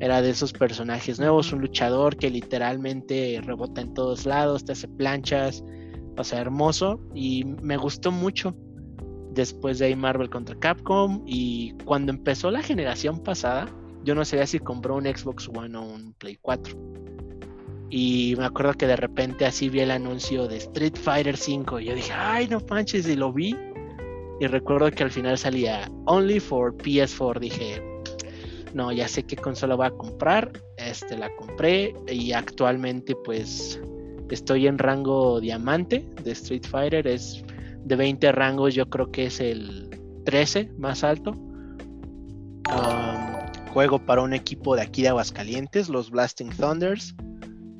[0.00, 4.88] Era de esos personajes nuevos, un luchador que literalmente rebota en todos lados, te hace
[4.88, 5.64] planchas,
[6.18, 8.54] o sea, hermoso y me gustó mucho.
[9.32, 13.68] Después de ahí Marvel contra Capcom y cuando empezó la generación pasada,
[14.02, 16.76] yo no sabía si compró un Xbox One o un Play 4.
[17.90, 21.86] Y me acuerdo que de repente así vi el anuncio de Street Fighter 5 y
[21.86, 23.56] yo dije, ay, no manches, y lo vi.
[24.40, 27.40] Y recuerdo que al final salía Only for PS4.
[27.40, 27.82] Dije,
[28.74, 30.52] no, ya sé qué consola voy a comprar.
[30.76, 33.80] Este la compré y actualmente pues
[34.30, 37.06] estoy en rango diamante de Street Fighter.
[37.06, 37.42] Es
[37.84, 39.88] de 20 rangos, yo creo que es el
[40.24, 41.30] 13 más alto.
[41.30, 47.14] Um, juego para un equipo de aquí de Aguascalientes, los Blasting Thunders.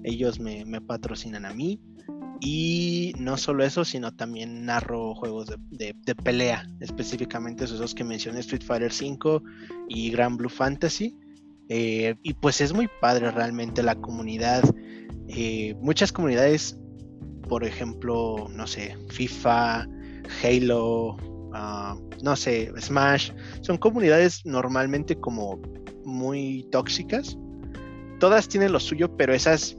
[0.04, 1.80] Ellos me, me patrocinan a mí.
[2.40, 8.04] Y no solo eso, sino también narro juegos de, de- pelea, específicamente esos dos que
[8.04, 9.42] mencioné, Street Fighter V
[9.88, 11.16] y Grand Blue Fantasy.
[11.68, 14.62] Eh, y pues es muy padre realmente la comunidad.
[15.28, 16.78] Eh, muchas comunidades,
[17.48, 19.86] por ejemplo, no sé, FIFA,
[20.42, 21.16] Halo,
[21.54, 25.60] ah, no sé, Smash, son comunidades normalmente como
[26.04, 27.36] muy tóxicas.
[28.20, 29.76] Todas tienen lo suyo, pero esas,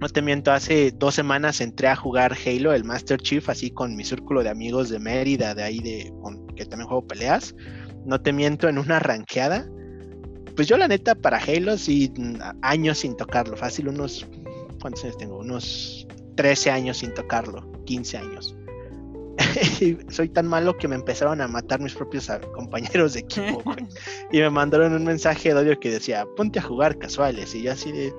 [0.00, 3.96] no te miento, hace dos semanas entré a jugar Halo, el Master Chief, así con
[3.96, 7.54] mi círculo de amigos de Mérida, de ahí de con, que también juego peleas.
[8.04, 9.66] No te miento, en una ranqueada.
[10.54, 14.26] Pues yo la neta para Halo sí mm, años sin tocarlo, fácil unos
[14.80, 15.38] ¿cuántos años tengo?
[15.38, 16.06] Unos
[16.36, 18.56] 13 años sin tocarlo, 15 años.
[20.08, 23.86] Soy tan malo que me empezaron a matar mis propios compañeros de equipo, güey.
[24.32, 27.54] Y me mandaron un mensaje de odio que decía, ponte a jugar casuales.
[27.54, 28.14] Y yo así de,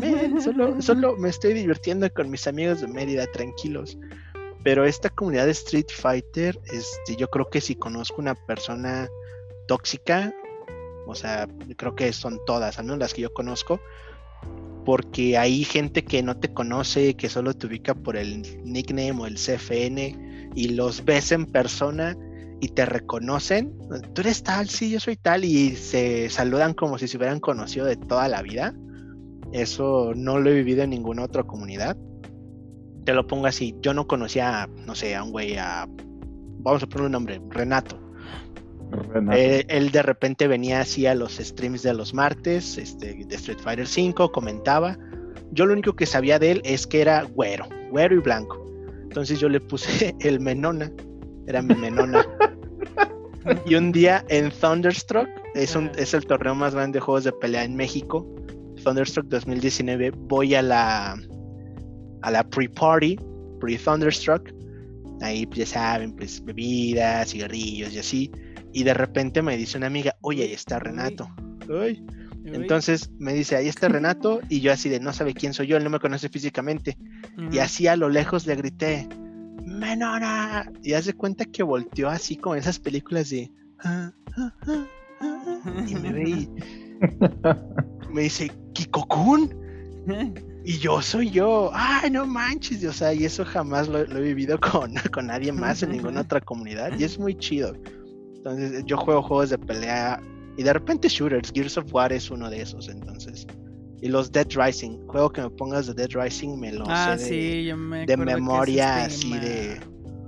[0.00, 3.98] "Men, solo, solo me estoy divirtiendo con mis amigos de Mérida, tranquilos.
[4.62, 9.08] Pero esta comunidad de Street Fighter, este, yo creo que si conozco una persona
[9.66, 10.34] tóxica,
[11.06, 13.80] o sea, creo que son todas, al menos las que yo conozco,
[14.84, 19.26] porque hay gente que no te conoce, que solo te ubica por el nickname o
[19.26, 22.16] el CFN y los ves en persona
[22.60, 23.76] y te reconocen.
[24.14, 27.86] Tú eres tal, sí, yo soy tal y se saludan como si se hubieran conocido
[27.86, 28.74] de toda la vida.
[29.52, 31.96] Eso no lo he vivido en ninguna otra comunidad.
[33.04, 35.88] Te lo pongo así, yo no conocía, no sé, a un güey, a...
[36.62, 37.98] Vamos a poner un nombre, Renato.
[38.90, 39.36] Renato.
[39.36, 43.58] Eh, él de repente venía así a los streams de los martes, este, de Street
[43.58, 44.98] Fighter V, comentaba.
[45.52, 48.64] Yo lo único que sabía de él es que era güero, güero y blanco.
[49.02, 50.92] Entonces yo le puse el Menona,
[51.46, 52.24] era mi Menona.
[53.66, 57.32] y un día en Thunderstruck, es, un, es el torneo más grande de juegos de
[57.32, 58.26] pelea en México,
[58.82, 61.16] Thunderstruck 2019, voy a la,
[62.22, 63.18] a la pre-party,
[63.60, 64.52] pre-Thunderstruck.
[65.20, 68.32] Ahí pues, ya saben, pues bebidas, cigarrillos y así.
[68.72, 71.28] Y de repente me dice una amiga, oye, ahí está Renato.
[71.68, 72.02] Uy.
[72.44, 74.40] Entonces me dice, ahí está Renato.
[74.48, 76.96] Y yo así de, no sabe quién soy yo, él no me conoce físicamente.
[77.52, 79.08] Y así a lo lejos le grité,
[79.64, 80.70] Menona.
[80.82, 83.52] Y hace cuenta que volteó así como esas películas de...
[83.84, 84.86] "Ah, ah, ah,
[85.20, 86.48] ah", Y me ve y
[88.10, 89.54] me dice, Kikokun.
[90.62, 91.70] Y yo soy yo.
[91.72, 92.84] Ay, no manches.
[92.84, 96.20] O sea, y eso jamás lo, lo he vivido con, con nadie más en ninguna
[96.26, 96.92] otra comunidad.
[96.98, 97.74] Y es muy chido.
[98.36, 100.20] Entonces, yo juego juegos de pelea
[100.58, 101.50] y de repente shooters.
[101.54, 102.90] Gears of War es uno de esos.
[102.90, 103.46] Entonces,
[104.02, 105.06] y los Dead Rising.
[105.06, 108.04] Juego que me pongas de Dead Rising me lo Ah, sé de, sí, yo me
[108.04, 109.80] de memoria, así de-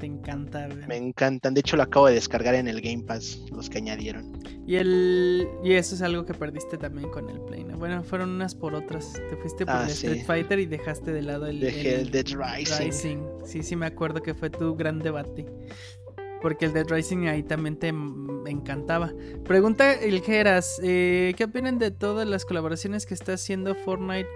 [0.03, 0.85] Te encanta, güey.
[0.89, 1.55] Me encantan.
[1.55, 4.33] De hecho, lo acabo de descargar en el Game Pass, los que añadieron.
[4.67, 7.79] Y el y eso es algo que perdiste también con el Play, ¿no?
[7.79, 9.13] Bueno, fueron unas por otras.
[9.13, 10.09] Te fuiste por Ah, el sí.
[10.09, 13.21] Street Fighter y dejaste de lado el, Dejé el Dead Rising.
[13.45, 15.47] Sí, sí me acuerdo que fue tu gran debate.
[16.41, 17.87] Porque el Dead Rising ahí también te
[18.51, 19.13] encantaba.
[19.45, 24.27] Pregunta el Geras, eh, ¿qué opinan de todas las colaboraciones que está haciendo Fortnite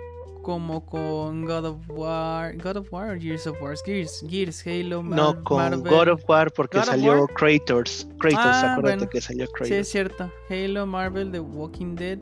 [0.47, 5.19] como con God of War, God of War Gears of War, Gears, Gears, Halo, Mar-
[5.19, 5.93] No, con Marvel?
[5.93, 7.35] God of War, porque God salió War.
[7.35, 8.07] Kratos.
[8.21, 9.11] Kratos, Ah, acuérdate bueno.
[9.11, 9.67] que salió Kratos.
[9.69, 10.31] Sí, es cierto.
[10.49, 12.21] Halo, Marvel, The Walking Dead,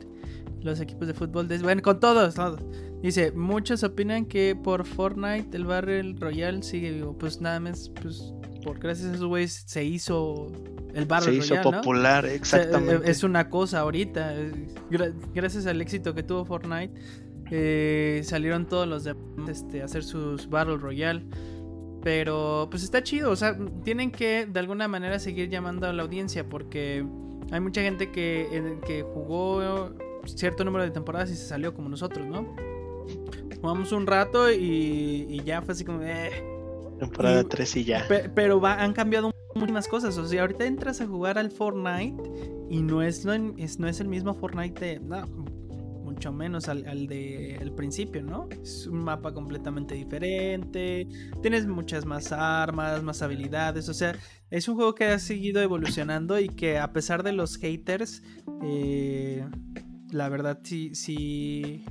[0.63, 1.47] los equipos de fútbol.
[1.47, 2.59] de- Bueno, con todos, todos.
[3.03, 7.15] Dice, muchos opinan que por Fortnite el Battle Royale sigue vivo.
[7.15, 8.33] Pues nada más, pues
[8.63, 10.47] por gracias a esos güeyes se hizo
[10.95, 13.11] el Battle se hizo popular, sea, exactamente.
[13.11, 14.33] es una cosa ahorita.
[14.35, 14.51] eh,
[14.89, 16.91] gra- gracias al éxito que tuvo Fortnite,
[17.51, 19.15] Eh, salieron todos los de
[19.49, 21.23] este, hacer sus Battle Royale.
[22.03, 26.03] Pero pues está chido, o sea, tienen que de alguna manera seguir llamando a la
[26.03, 27.03] audiencia porque
[27.51, 29.91] hay mucha gente que, que jugó
[30.25, 32.55] cierto número de temporadas y se salió como nosotros, ¿no?
[33.61, 36.01] Jugamos un rato y, ya fue así como...
[36.03, 36.31] Eh.
[36.99, 38.05] Temporada 3 y ya.
[38.35, 40.17] pero va, han cambiado muchísimas cosas.
[40.17, 42.15] O sea, ahorita entras a jugar al Fortnite
[42.69, 44.99] y no es, no es, el mismo Fortnite de...
[44.99, 45.25] No,
[46.15, 48.47] mucho menos al, al de el principio, ¿no?
[48.49, 51.07] Es un mapa completamente diferente,
[51.41, 54.15] tienes muchas más armas, más habilidades, o sea,
[54.49, 58.23] es un juego que ha seguido evolucionando y que a pesar de los haters,
[58.63, 59.45] eh,
[60.11, 61.83] la verdad sí, sí,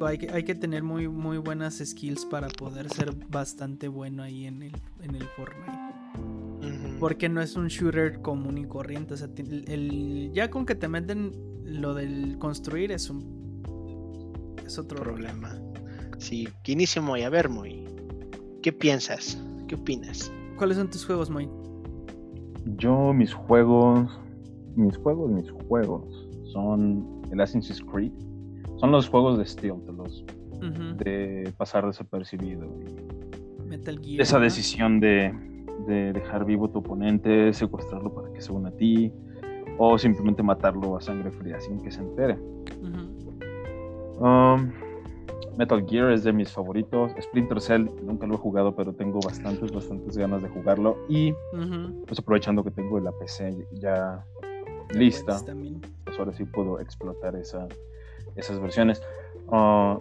[0.00, 4.46] hay que, hay que tener muy, muy buenas skills para poder ser bastante bueno ahí
[4.46, 6.31] en el, en el Fortnite.
[7.02, 9.14] Porque no es un shooter común y corriente.
[9.14, 11.32] O sea, el, ya con que te meten
[11.64, 14.54] lo del construir es un.
[14.64, 15.60] Es otro problema.
[16.18, 17.22] Sí, que inicio Moy.
[17.22, 17.84] A ver, Moy.
[18.62, 19.36] ¿Qué piensas?
[19.66, 20.32] ¿Qué opinas?
[20.56, 21.50] ¿Cuáles son tus juegos, Moy?
[22.76, 24.08] Yo, mis juegos.
[24.76, 26.28] Mis juegos, mis juegos.
[26.52, 28.12] Son el Assassin's Creed.
[28.78, 30.24] Son los juegos de stealth, los
[30.98, 32.72] de pasar desapercibido.
[33.66, 34.20] Metal Gear.
[34.20, 35.34] Esa decisión de,
[35.86, 39.12] de dejar vivo a tu oponente, secuestrarlo para que se una a ti,
[39.78, 42.38] o simplemente matarlo a sangre fría sin que se entere.
[44.18, 44.70] Um,
[45.56, 47.12] Metal Gear es de mis favoritos.
[47.20, 50.96] Splinter Cell nunca lo he jugado, pero tengo bastantes, bastantes ganas de jugarlo.
[51.08, 51.32] Y
[52.06, 54.24] pues aprovechando que tengo la PC ya
[54.94, 55.40] lista,
[56.04, 57.66] pues ahora sí puedo explotar esa,
[58.36, 59.02] esas versiones.
[59.48, 59.98] Uh,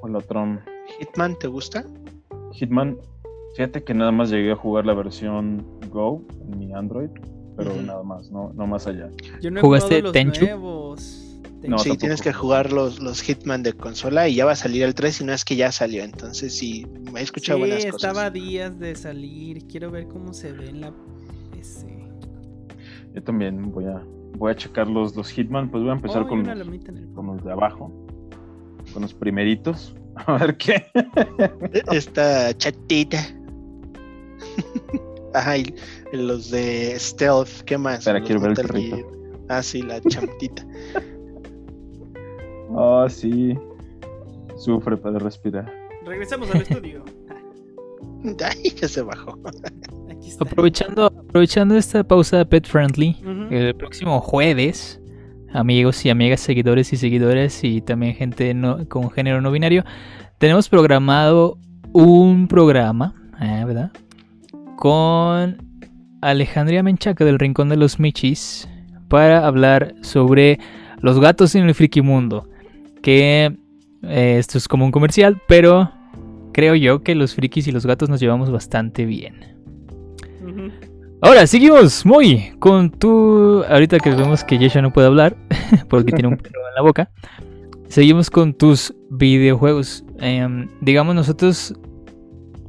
[0.00, 0.58] ¿Cuál otro?
[0.98, 1.84] ¿Hitman te gusta?
[2.52, 2.96] Hitman
[3.56, 7.08] Fíjate que nada más llegué a jugar la versión Go en mi Android,
[7.56, 9.08] pero nada más, no, no más allá.
[9.40, 10.44] Yo no he ¿Jugaste los Tenchu?
[10.44, 11.40] Nuevos.
[11.66, 14.82] No, sí, tienes que jugar los, los Hitman de consola y ya va a salir
[14.82, 17.94] el 3 y no es que ya salió, entonces sí, me he escuchado buenas cosas.
[17.94, 20.92] estaba días de salir, quiero ver cómo se ve en la
[21.50, 21.86] PC.
[23.14, 24.02] Yo también voy a,
[24.36, 26.44] voy a checar los, los Hitman, pues voy a empezar oh, con,
[27.14, 27.90] con los de abajo,
[28.92, 30.84] con los primeritos, a ver qué.
[31.90, 33.35] Esta chatita.
[35.34, 35.74] Ajá, y
[36.12, 38.00] los de Stealth, ¿qué más?
[38.00, 38.96] Espera, quiero ver el perrito.
[39.48, 40.66] Ah, sí, la chamtita.
[42.78, 43.56] Ah, sí.
[44.58, 45.72] Sufre para respirar.
[46.04, 47.04] Regresamos al estudio.
[48.44, 49.38] Ay, ya se bajó.
[50.40, 53.16] Aprovechando, aprovechando esta pausa pet friendly,
[53.50, 55.00] el próximo jueves,
[55.52, 59.84] amigos y amigas, seguidores y seguidores, y también gente no, con género no binario,
[60.38, 61.58] tenemos programado
[61.92, 63.64] un programa, ¿eh?
[63.64, 63.92] ¿verdad?
[64.76, 65.56] Con
[66.20, 68.68] Alejandría Menchaca del Rincón de los Michis
[69.08, 70.58] para hablar sobre
[71.00, 72.48] los gatos en el friki mundo.
[73.02, 73.56] Que
[74.02, 75.90] eh, esto es como un comercial, pero
[76.52, 79.56] creo yo que los frikis y los gatos nos llevamos bastante bien.
[81.22, 83.64] Ahora, seguimos muy con tu.
[83.68, 85.36] Ahorita que vemos que Yesha no puede hablar
[85.88, 87.10] porque tiene un pelo en la boca.
[87.88, 90.04] Seguimos con tus videojuegos.
[90.18, 91.74] Em, digamos, nosotros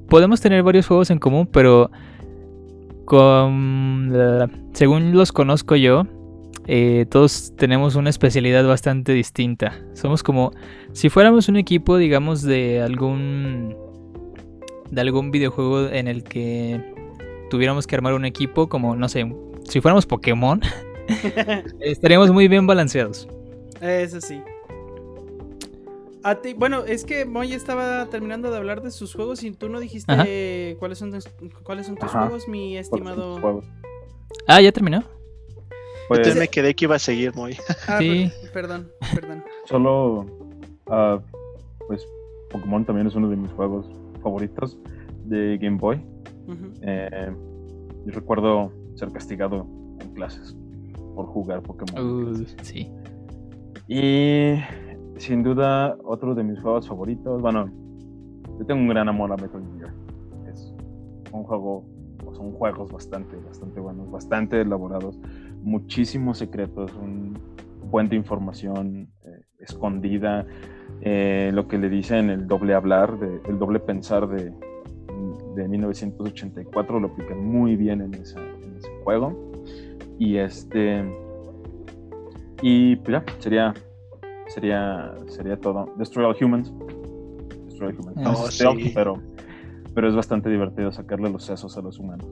[0.10, 1.91] podemos tener varios juegos en común, pero
[3.06, 4.12] con,
[4.74, 6.06] según los conozco yo,
[6.67, 9.80] eh, todos tenemos una especialidad bastante distinta.
[9.93, 10.52] Somos como
[10.93, 13.76] si fuéramos un equipo, digamos, de algún
[14.91, 16.82] de algún videojuego en el que
[17.50, 19.30] tuviéramos que armar un equipo, como no sé,
[19.65, 20.62] si fuéramos Pokémon,
[21.82, 23.28] estaríamos muy bien balanceados.
[23.82, 24.41] Eso sí
[26.58, 30.76] bueno, es que Moy estaba terminando de hablar de sus juegos y tú no dijiste
[30.80, 31.13] cuáles son,
[31.63, 33.62] cuáles son tus juegos, mi estimado.
[34.48, 35.04] Ah, ya terminó.
[36.08, 36.36] Pues...
[36.36, 37.58] me quedé que iba a seguir, Moy.
[37.88, 38.32] Ah, sí.
[38.54, 39.44] Perdón, perdón.
[39.65, 40.21] Solo,
[40.88, 41.19] uh,
[41.88, 42.08] pues
[42.50, 43.88] Pokémon también es uno de mis juegos
[44.21, 44.78] favoritos
[45.25, 46.02] de Game Boy.
[46.82, 47.32] Eh,
[48.06, 49.67] yo recuerdo ser castigado
[50.00, 50.56] en clases
[51.13, 52.32] por jugar Pokémon.
[52.32, 52.90] Uh, sí.
[53.90, 54.54] Y
[55.18, 57.42] sin duda, otro de mis juegos favoritos.
[57.42, 57.70] Bueno,
[58.60, 59.94] yo tengo un gran amor a Metal Gear.
[60.52, 60.74] Es
[61.32, 61.86] un juego,
[62.34, 65.20] son juegos bastante, bastante buenos, bastante elaborados,
[65.63, 67.34] muchísimos secretos, un
[67.90, 70.46] buen de información eh, escondida,
[71.02, 74.52] eh, lo que le dicen el doble hablar, de, el doble pensar de,
[75.56, 78.38] de 1984 lo aplican muy bien en, ese
[79.04, 79.52] juego.
[80.20, 81.04] Y este.
[82.62, 83.74] Y pues ya, sería
[84.54, 85.93] sería, sería todo.
[85.98, 86.71] Destroy All Humans.
[87.65, 88.17] Destroy All Humans.
[88.25, 88.91] Oh, sí.
[88.93, 89.21] pero,
[89.93, 92.27] pero es bastante divertido sacarle los sesos a los humanos.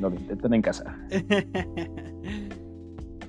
[0.00, 0.96] no lo intenten en casa.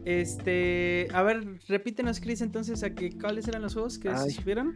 [0.03, 4.73] Este, a ver, repítenos, Chris, entonces, ¿a qué, ¿cuáles eran los juegos que se subieron?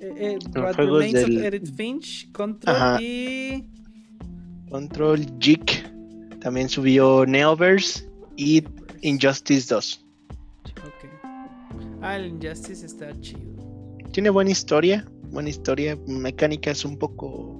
[0.00, 3.02] Eh, eh, Los What juegos Remains of del- Edith Finch, Control Ajá.
[3.02, 3.66] y...
[4.70, 5.90] Control Geek.
[6.40, 8.62] También subió Neoverse y
[9.02, 10.04] Injustice 2.
[12.00, 13.40] Ah, el Injustice está chido.
[14.12, 15.04] Tiene buena historia.
[15.30, 15.96] Buena historia.
[16.06, 17.54] Mecánicas un poco.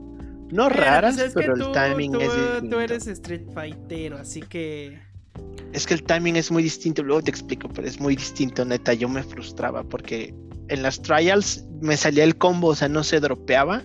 [0.51, 2.81] No raras, pues es que pero tú, el timing tú- es tú distinto.
[2.81, 4.99] eres Street Fightero, así que...
[5.75, 7.03] Es que el timing es muy distinto.
[7.03, 8.95] Luego te explico, pero es muy distinto, neta.
[8.95, 10.35] Yo me frustraba porque
[10.69, 13.83] en las trials me salía el combo, o sea, no se dropeaba.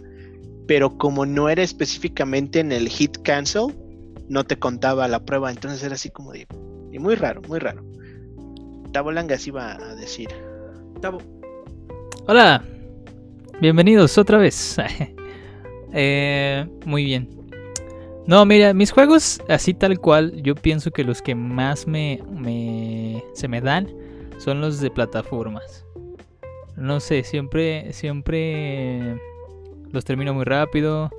[0.65, 3.75] Pero como no era específicamente en el hit cancel,
[4.29, 5.51] no te contaba la prueba.
[5.51, 6.47] Entonces era así como de.
[6.93, 7.83] Y muy raro, muy raro.
[8.93, 10.29] Tabolangas iba a decir.
[11.01, 11.17] Tabo,
[12.27, 12.63] Hola,
[13.59, 14.77] bienvenidos otra vez.
[15.95, 17.29] Eh, muy bien.
[18.25, 23.23] No, mira, mis juegos, así tal cual, yo pienso que los que más me, me-
[23.35, 23.87] se me dan
[24.39, 25.85] son los de plataformas.
[26.77, 29.21] No sé, siempre, siempre
[29.91, 31.11] los termino muy rápido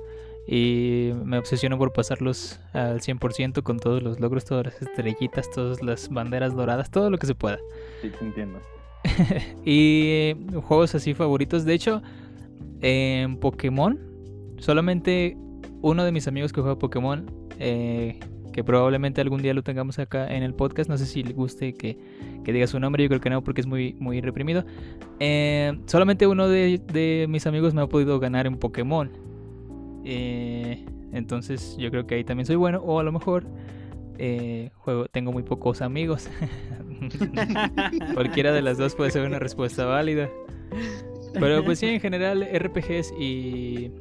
[0.47, 5.81] y me obsesiono por pasarlos al 100% con todos los logros, todas las estrellitas, todas
[5.81, 7.57] las banderas doradas, todo lo que se pueda.
[8.01, 8.59] Sí, te entiendo.
[9.65, 11.65] Y eh, juegos así favoritos.
[11.65, 12.01] De hecho,
[12.81, 13.99] en Pokémon,
[14.57, 15.37] solamente
[15.81, 17.25] uno de mis amigos que juega Pokémon,
[17.59, 18.19] eh,
[18.53, 21.73] que probablemente algún día lo tengamos acá en el podcast, no sé si le guste
[21.73, 21.97] que,
[22.43, 24.63] que diga su nombre, yo creo que no porque es muy, muy reprimido.
[25.19, 29.11] Eh, solamente uno de, de mis amigos me ha podido ganar en Pokémon.
[30.05, 32.81] Eh, entonces yo creo que ahí también soy bueno.
[32.83, 33.45] O a lo mejor
[34.17, 36.29] eh, juego, tengo muy pocos amigos.
[38.13, 40.29] Cualquiera de las dos puede ser una respuesta válida.
[41.33, 43.91] Pero pues sí, en general, RPGs y.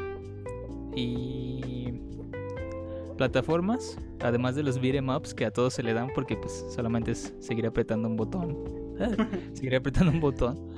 [0.95, 1.93] y.
[3.17, 3.99] plataformas.
[4.21, 7.35] Además de los beat'em ups que a todos se le dan porque pues solamente es
[7.41, 8.57] seguir apretando un botón.
[9.53, 10.74] seguir apretando un botón.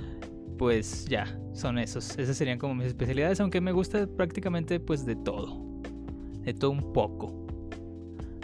[0.59, 2.17] Pues ya, son esos.
[2.19, 5.63] Esas serían como mis especialidades, aunque me gusta prácticamente pues de todo.
[6.43, 7.43] De todo un poco.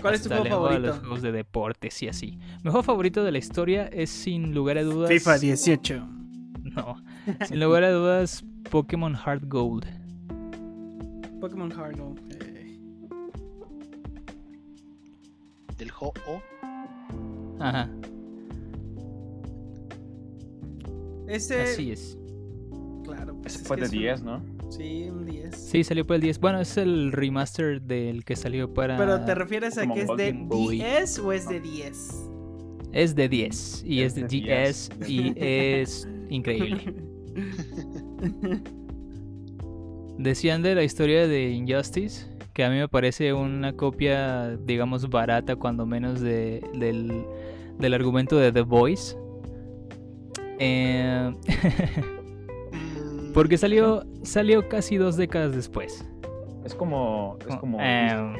[0.00, 1.00] ¿cuál es tu Hasta juego a los favorito?
[1.00, 2.38] juegos de deportes y así.
[2.64, 5.08] Mi juego favorito de la historia es sin lugar a dudas.
[5.08, 6.08] FIFA 18.
[6.64, 6.96] No.
[7.46, 9.84] Sin lugar a dudas, Pokémon Heart Gold.
[11.40, 12.18] Pokémon Hard Gold.
[12.42, 12.78] eh,
[15.78, 16.40] Del Ho-Oh.
[17.60, 17.88] Ajá,
[21.28, 22.18] Ese, así es.
[23.04, 23.34] claro.
[23.40, 24.42] pues Ese es fue de es un- 10, ¿no?
[24.70, 25.54] Sí, un 10.
[25.56, 26.38] Sí, salió para el 10.
[26.40, 28.96] Bueno, es el remaster del que salió para.
[28.96, 30.76] Pero ¿te refieres a Como que es de Game Boy.
[30.76, 32.28] 10 o es de 10?
[32.92, 33.84] Es de 10.
[33.86, 34.90] Y es, Es de de 10.
[34.98, 35.10] 10.
[35.10, 36.94] Y es increíble.
[40.18, 45.56] Decían de la historia de Injustice que a mí me parece una copia, digamos, barata,
[45.56, 47.24] cuando menos, de, del,
[47.78, 49.16] del argumento de The Voice.
[50.64, 51.34] Eh,
[53.34, 56.04] porque salió, salió casi dos décadas después.
[56.64, 57.36] Es como.
[57.48, 57.78] Es como.
[57.80, 58.36] Eh,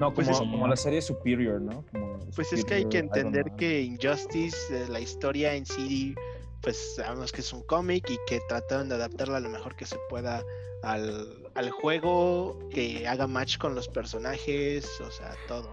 [0.00, 1.84] no, pues como, es- como la serie Superior, ¿no?
[1.92, 6.14] Como Pues es que hay que entender que Injustice, eh, la historia en sí,
[6.62, 9.96] pues sabemos que es un cómic y que trataron de adaptarla lo mejor que se
[10.08, 10.42] pueda
[10.82, 15.70] al, al juego, que haga match con los personajes, o sea, todo.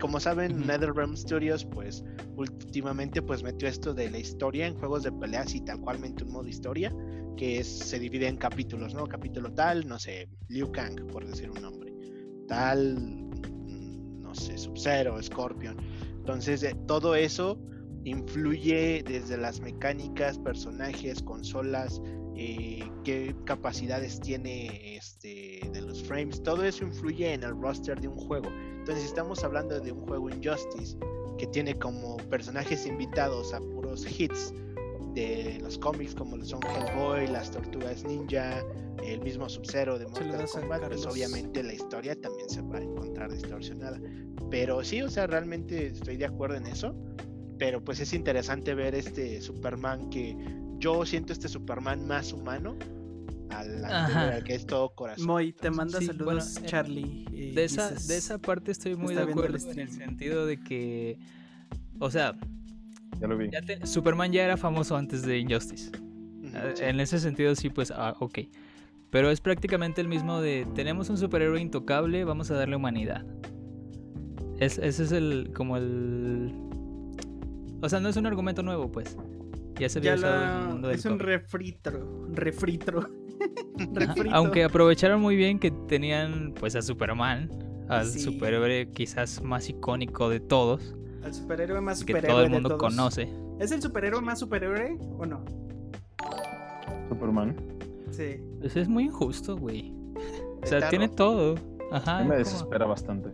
[0.00, 0.66] Como saben.
[0.66, 2.04] NetherRealm Studios, pues
[2.36, 6.32] últimamente pues metió esto de la historia en juegos de peleas y tal cualmente un
[6.32, 6.94] modo historia,
[7.36, 9.06] que es, se divide en capítulos, ¿no?
[9.06, 11.92] Capítulo tal, no sé, Liu Kang, por decir un nombre.
[12.48, 15.76] Tal, mm, no sé, Sub-Zero, Scorpion.
[16.16, 17.60] Entonces, eh, todo eso
[18.04, 22.00] influye desde las mecánicas, personajes, consolas,
[22.42, 28.08] eh, qué capacidades tiene este, de los frames, todo eso influye en el roster de
[28.08, 28.48] un juego.
[28.78, 30.96] Entonces, estamos hablando de un juego Injustice
[31.36, 34.54] que tiene como personajes invitados a puros hits
[35.14, 38.64] de los cómics como lo son Hellboy, las Tortugas Ninja,
[39.04, 43.30] el mismo Sub-Zero de Mortal Kombat, pues obviamente la historia también se va a encontrar
[43.30, 44.00] distorsionada.
[44.50, 46.94] Pero sí, o sea, realmente estoy de acuerdo en eso.
[47.58, 50.34] Pero pues es interesante ver este Superman que
[50.80, 52.76] yo siento este Superman más humano
[53.50, 55.26] al anterior, que es todo corazón.
[55.26, 57.24] Moy, te manda Sí, saludos bueno, eh, Charlie.
[57.54, 60.56] De esa, dices- de esa parte estoy muy de el acuerdo en el sentido de
[60.58, 61.18] que.
[61.98, 62.34] O sea,
[63.20, 63.50] Ya lo vi.
[63.50, 65.90] ya te- Superman ya era famoso antes de Injustice.
[66.54, 66.82] Ah, sí.
[66.84, 68.38] En ese sentido, sí, pues, ah, ok.
[69.10, 73.26] Pero es prácticamente el mismo de, tenemos un superhéroe intocable, vamos a darle humanidad.
[74.58, 76.52] Es, ese es el, como el...
[77.82, 79.16] O sea, no es un argumento nuevo, pues.
[79.80, 82.26] Ya se había Ya usado en el mundo del es un refritro.
[82.32, 83.08] Refritro.
[83.94, 84.34] Refrito.
[84.36, 87.48] Aunque aprovecharon muy bien que tenían, pues, a Superman,
[87.88, 88.20] al Sí.
[88.20, 90.94] superhéroe quizás más icónico de todos.
[91.24, 92.80] Al superhéroe más que superhéroe todo el de mundo todos.
[92.80, 93.28] conoce.
[93.58, 95.44] ¿Es el superhéroe más superhéroe o no?
[97.08, 97.56] Superman.
[98.10, 98.40] Sí.
[98.60, 99.92] Pues es muy injusto, güey.
[100.62, 101.54] O sea, tiene todo.
[101.92, 102.18] Ajá.
[102.18, 103.30] me como- desespera bastante.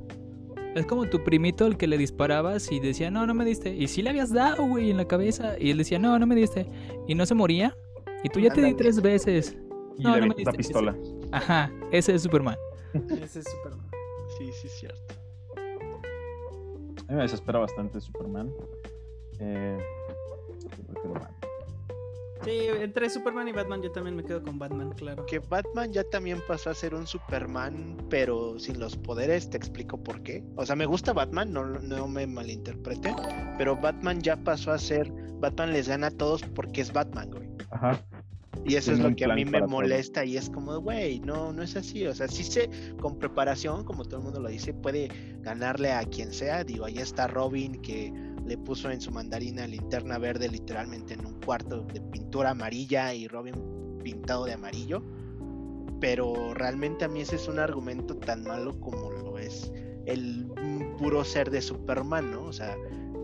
[0.77, 3.75] Es como tu primito al que le disparabas y decía, no, no me diste.
[3.75, 5.55] Y sí le habías dado, güey, en la cabeza.
[5.59, 6.67] Y él decía, no, no me diste.
[7.09, 7.75] Y no se moría.
[8.23, 9.57] Y tú ya te di tres veces.
[9.97, 10.95] Y No, le no me la pistola.
[11.33, 12.57] Ajá, ese es Superman.
[13.23, 13.89] Ese es Superman.
[14.37, 15.15] Sí, sí, es cierto.
[15.57, 18.53] A mí me desespera bastante Superman.
[19.39, 19.79] Eh,
[20.63, 21.35] yo prefiero Batman.
[22.45, 25.25] Sí, entre Superman y Batman yo también me quedo con Batman, claro.
[25.27, 30.03] Que Batman ya también pasó a ser un Superman, pero sin los poderes, te explico
[30.03, 30.45] por qué.
[30.57, 33.15] O sea, me gusta Batman, no, no me malinterprete,
[33.59, 35.11] pero Batman ya pasó a ser,
[35.41, 37.49] Batman les gana a todos porque es Batman, güey.
[37.71, 38.01] Ajá.
[38.65, 39.69] Y eso Tiene es lo que a mí me todo.
[39.69, 42.05] molesta y es como, güey, no, no es así.
[42.07, 42.69] O sea, sí se,
[43.01, 45.09] con preparación, como todo el mundo lo dice, puede
[45.41, 46.65] ganarle a quien sea.
[46.65, 48.13] Digo, ahí está Robin que
[48.47, 53.29] le puso en su mandarina linterna verde literalmente en un cuarto de pintura amarilla y
[53.29, 53.55] Robin
[54.03, 55.03] pintado de amarillo.
[56.01, 59.73] Pero realmente a mí ese es un argumento tan malo como lo es
[60.05, 60.47] el
[60.99, 62.45] puro ser de Superman, ¿no?
[62.45, 62.77] O sea,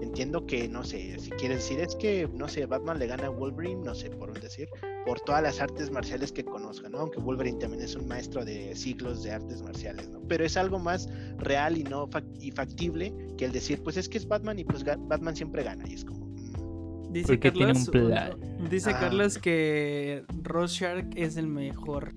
[0.03, 3.31] entiendo que, no sé, si quieres decir es que, no sé, Batman le gana a
[3.31, 4.69] Wolverine, no sé, por un decir,
[5.07, 6.99] por todas las artes marciales que conozca, ¿no?
[6.99, 10.21] Aunque Wolverine también es un maestro de siglos de artes marciales, ¿no?
[10.29, 14.09] Pero es algo más real y no fac- y factible que el decir, pues es
[14.09, 16.27] que es Batman y pues Batman siempre gana y es como...
[16.27, 18.69] mm, Dice Porque tiene un Carlos, plan.
[18.71, 18.99] Dice Ah.
[19.01, 22.13] Carlos que Rorschach es el mejor.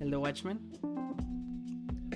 [0.00, 0.60] El de Watchmen.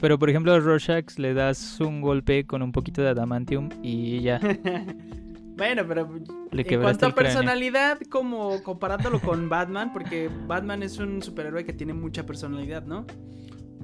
[0.00, 4.20] Pero por ejemplo, a Rorschach le das un golpe con un poquito de adamantium y
[4.20, 4.40] ya
[5.56, 6.08] bueno, pero
[6.52, 11.64] le en quebraste cuanto a personalidad, como comparándolo con Batman, porque Batman es un superhéroe
[11.64, 13.06] que tiene mucha personalidad, ¿no?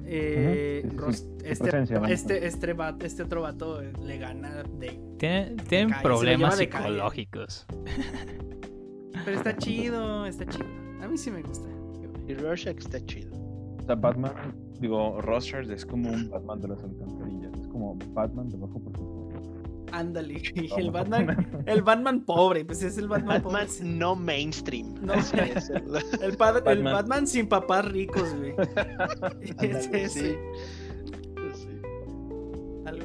[0.09, 1.33] Eh, sí, sí, sí.
[1.43, 4.99] Este, este, este, este otro vato eh, le gana de...
[5.19, 7.65] Tiene- tienen problemas psicológicos.
[9.25, 10.65] Pero está chido, está chido.
[11.01, 11.67] A mí sí me gusta.
[12.27, 13.46] Y Rorschach está chido.
[13.87, 14.33] Sea, Batman,
[14.79, 17.59] digo, Rorschach es como un Batman de las alcantarillas.
[17.59, 19.17] Es como Batman de bajo presupuesto.
[19.93, 20.41] Ándale,
[20.77, 23.89] el Batman, el Batman pobre, pues es el Batman, Batman pobre.
[23.89, 24.93] no mainstream.
[25.01, 25.13] No.
[25.13, 25.83] Así es, el-
[26.21, 26.93] El, pad- el Batman.
[26.93, 28.53] Batman sin papás ricos, güey.
[29.61, 30.09] Es ese.
[30.09, 30.35] sí.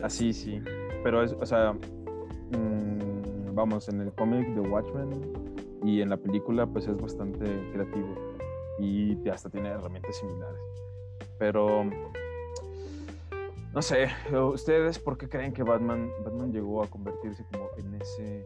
[0.02, 0.60] Así, sí.
[1.04, 5.10] Pero es, o sea, mm, vamos, en el cómic de Watchmen
[5.84, 8.14] y en la película, pues es bastante creativo
[8.82, 10.60] y hasta tiene herramientas similares.
[11.38, 11.84] Pero,
[13.72, 18.44] no sé, ¿ustedes por qué creen que Batman, Batman llegó a convertirse como en ese,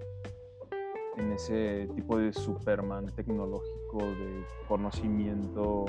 [1.16, 5.86] en ese tipo de Superman tecnológico de conocimiento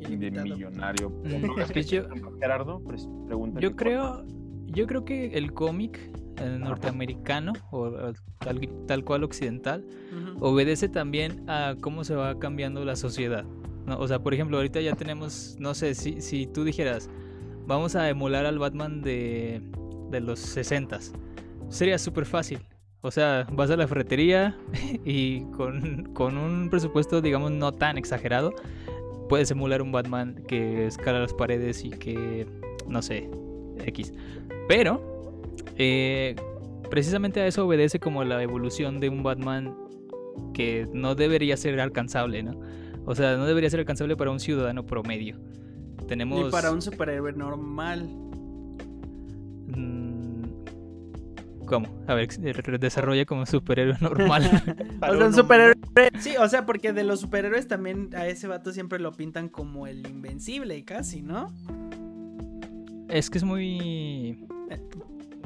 [0.00, 1.10] y de millonario?
[1.10, 2.04] Mm, es que yo-
[2.40, 2.80] Gerardo,
[3.26, 3.60] pregunta.
[3.60, 4.24] Yo creo,
[4.66, 5.98] yo creo que el cómic
[6.58, 9.84] norteamericano o tal, tal cual occidental
[10.40, 13.44] obedece también a cómo se va cambiando la sociedad.
[13.86, 13.98] ¿no?
[13.98, 17.08] O sea, por ejemplo, ahorita ya tenemos, no sé, si, si tú dijeras,
[17.66, 19.62] vamos a emular al Batman de,
[20.10, 21.00] de los 60
[21.68, 22.60] sería súper fácil.
[23.02, 24.56] O sea, vas a la ferretería
[25.04, 28.52] y con, con un presupuesto, digamos, no tan exagerado,
[29.28, 32.46] puedes emular un Batman que escala las paredes y que,
[32.88, 33.28] no sé,
[33.84, 34.12] X.
[34.68, 35.15] Pero,
[35.76, 36.36] eh,
[36.90, 39.74] precisamente a eso obedece como la evolución de un Batman
[40.54, 42.58] que no debería ser alcanzable, ¿no?
[43.04, 45.38] O sea, no debería ser alcanzable para un ciudadano promedio.
[46.08, 46.44] Tenemos...
[46.44, 48.08] Ni para un superhéroe normal.
[49.68, 50.44] Mm,
[51.66, 51.88] ¿Cómo?
[52.06, 54.42] A ver, re- desarrolla como superhéroe normal.
[55.02, 55.74] O sea, un un superhéroe.
[56.18, 59.86] Sí, o sea, porque de los superhéroes también a ese vato siempre lo pintan como
[59.86, 61.52] el invencible, casi, ¿no?
[63.08, 64.46] es que es muy...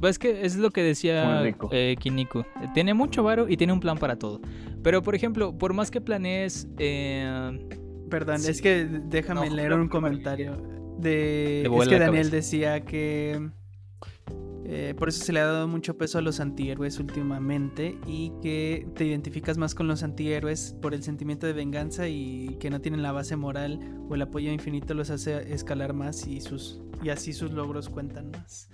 [0.01, 2.45] Pues es que es lo que decía eh, Kinniku.
[2.75, 4.41] Tiene mucho varo y tiene un plan para todo.
[4.83, 6.69] Pero, por ejemplo, por más que planees...
[6.79, 7.67] eh,
[8.09, 8.51] Perdón, Sí.
[8.51, 10.57] es que déjame No, leer no, un comentario.
[10.99, 11.63] De...
[11.63, 12.37] Es que Daniel cabeza.
[12.37, 13.51] decía que
[14.65, 18.87] eh, por eso se le ha dado mucho peso a los antihéroes últimamente y que
[18.95, 23.03] te identificas más con los antihéroes por el sentimiento de venganza y que no tienen
[23.03, 27.33] la base moral o el apoyo infinito los hace escalar más y sus y así
[27.33, 28.69] sus logros cuentan más.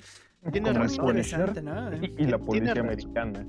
[0.53, 1.07] El razón.
[1.09, 1.93] Interesante, ¿no?
[1.95, 2.87] Y la Tiene policía razón.
[2.87, 3.47] americana.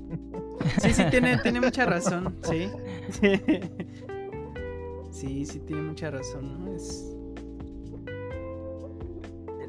[0.80, 2.68] Sí, sí, tiene, tiene mucha razón, sí.
[5.10, 6.74] Sí, sí, tiene mucha razón, ¿no?
[6.74, 7.14] Es...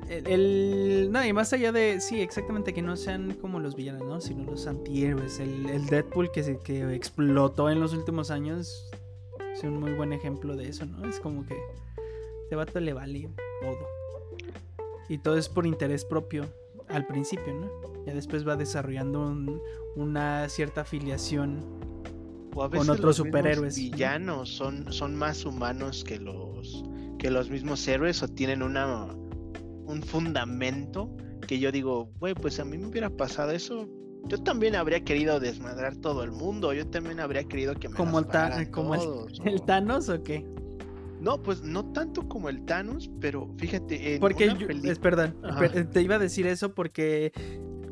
[0.10, 2.00] El, el- No, y más allá de...
[2.02, 4.22] Sí, exactamente, que no sean como los villanos, ¿no?
[4.22, 5.40] Sino los antihéroes.
[5.40, 8.90] El, el Deadpool que, se, que explotó en los últimos años
[9.54, 11.08] es un muy buen ejemplo de eso, ¿no?
[11.08, 11.56] Es como que...
[12.44, 13.30] Este vato le vale
[13.62, 13.78] todo.
[15.08, 16.46] Y todo es por interés propio
[16.90, 17.70] al principio, ¿no?
[18.06, 19.62] ya después va desarrollando un-
[19.96, 21.60] una cierta afiliación.
[22.56, 23.84] O a con veces otros los mismos superhéroes, ¿no?
[23.84, 26.84] villanos son, son más humanos que los
[27.20, 29.06] que los mismos héroes o tienen una
[29.86, 31.10] un fundamento
[31.48, 33.88] que yo digo, güey, pues a mí me hubiera pasado eso.
[34.28, 36.74] Yo también habría querido desmadrar todo el mundo.
[36.74, 40.46] Yo también habría querido que me Como el, Ta- pagaran como el- Thanos o qué?
[41.22, 45.60] No, pues no tanto como el Thanos, pero fíjate, en Porque yo- es perdón, Ajá.
[45.60, 47.34] per- te iba a decir eso porque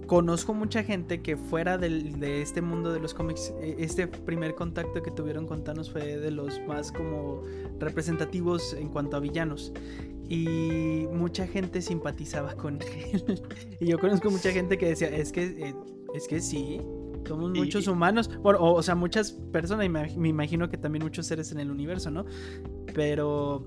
[0.06, 4.56] conozco mucha gente que fuera del- de este mundo de los cómics, eh, este primer
[4.56, 7.44] contacto que tuvieron con Thanos fue de los más como
[7.80, 9.74] representativos en cuanto a villanos.
[10.30, 12.80] Y mucha gente simpatizaba con
[13.14, 13.42] él.
[13.80, 15.76] y yo conozco mucha gente que decía, es que, eh,
[16.14, 16.80] es que sí,
[17.28, 21.04] somos Y- muchos humanos, Bueno, o, o sea, muchas personas, y me, imagino que también
[21.04, 22.26] muchos seres en el universo, ¿no?
[22.94, 23.66] Pero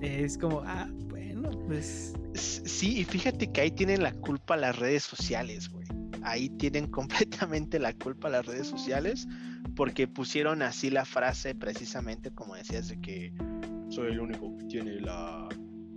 [0.00, 2.14] es como, ah, bueno, pues...
[2.34, 5.86] Sí, y fíjate que ahí tienen la culpa las redes sociales, güey.
[6.22, 9.26] Ahí tienen completamente la culpa las redes sociales
[9.76, 13.32] porque pusieron así la frase precisamente como decías de que
[13.90, 15.48] soy el único que tiene la,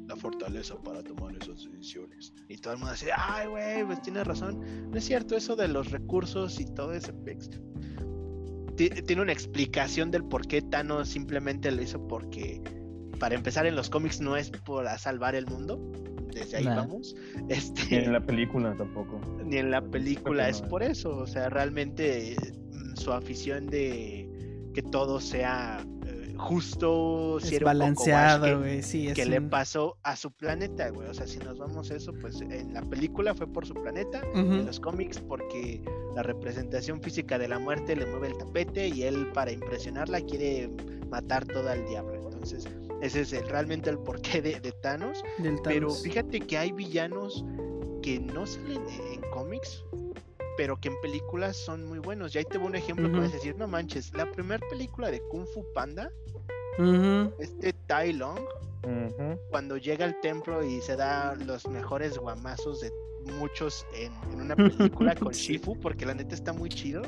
[0.08, 2.34] la fortaleza para tomar esas decisiones.
[2.48, 4.90] Y todo el mundo dice, ay, güey, pues tienes razón.
[4.92, 7.50] No es cierto eso de los recursos y todo ese pex.
[8.78, 12.62] Ti- Tiene una explicación del por qué Thanos simplemente lo hizo porque,
[13.20, 15.80] para empezar en los cómics, no es para salvar el mundo.
[16.34, 16.76] Desde ahí Nah.
[16.76, 17.16] vamos.
[17.48, 19.22] Ni Este, en la película tampoco.
[19.46, 21.16] ni en la película no, es por eso.
[21.18, 22.36] O sea, realmente
[22.74, 25.86] mm, su afición de que todo sea
[26.38, 31.08] justo, si Es era balanceado, güey, sí, es que le pasó a su planeta, güey.
[31.10, 34.22] O sea, si nos vamos a eso, pues en la película fue por su planeta,
[34.60, 35.82] en los cómics porque
[36.16, 40.70] la representación física de la muerte le mueve el tapete y él para impresionarla quiere
[41.10, 42.16] matar todo al diablo.
[42.16, 42.66] Entonces,
[43.02, 45.24] ese es el- realmente el porqué de, de Thanos.
[45.64, 47.44] Pero fíjate que hay villanos
[48.02, 49.84] que no salen en, en cómics,
[50.58, 52.34] pero que en películas son muy buenos.
[52.34, 53.22] Y ahí te voy un ejemplo que Ujú.
[53.22, 56.10] vas a decir, no manches, la primera película de Kung Fu Panda,
[57.40, 58.40] este Tai Long,
[59.50, 62.92] cuando llega al templo y se da los mejores guamazos de
[63.40, 65.34] muchos en, en una película con.
[65.34, 67.02] Shifu, porque la neta está muy chido.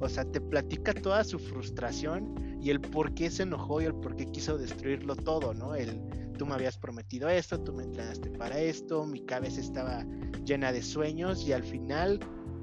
[0.00, 3.94] O sea, te platica toda su frustración y el por qué se enojó y el
[3.94, 5.74] por qué quiso destruirlo todo, ¿no?
[5.74, 6.00] El
[6.38, 10.06] tú me habías prometido esto, tú me entrenaste para esto, mi cabeza estaba
[10.46, 12.18] llena de sueños y al final,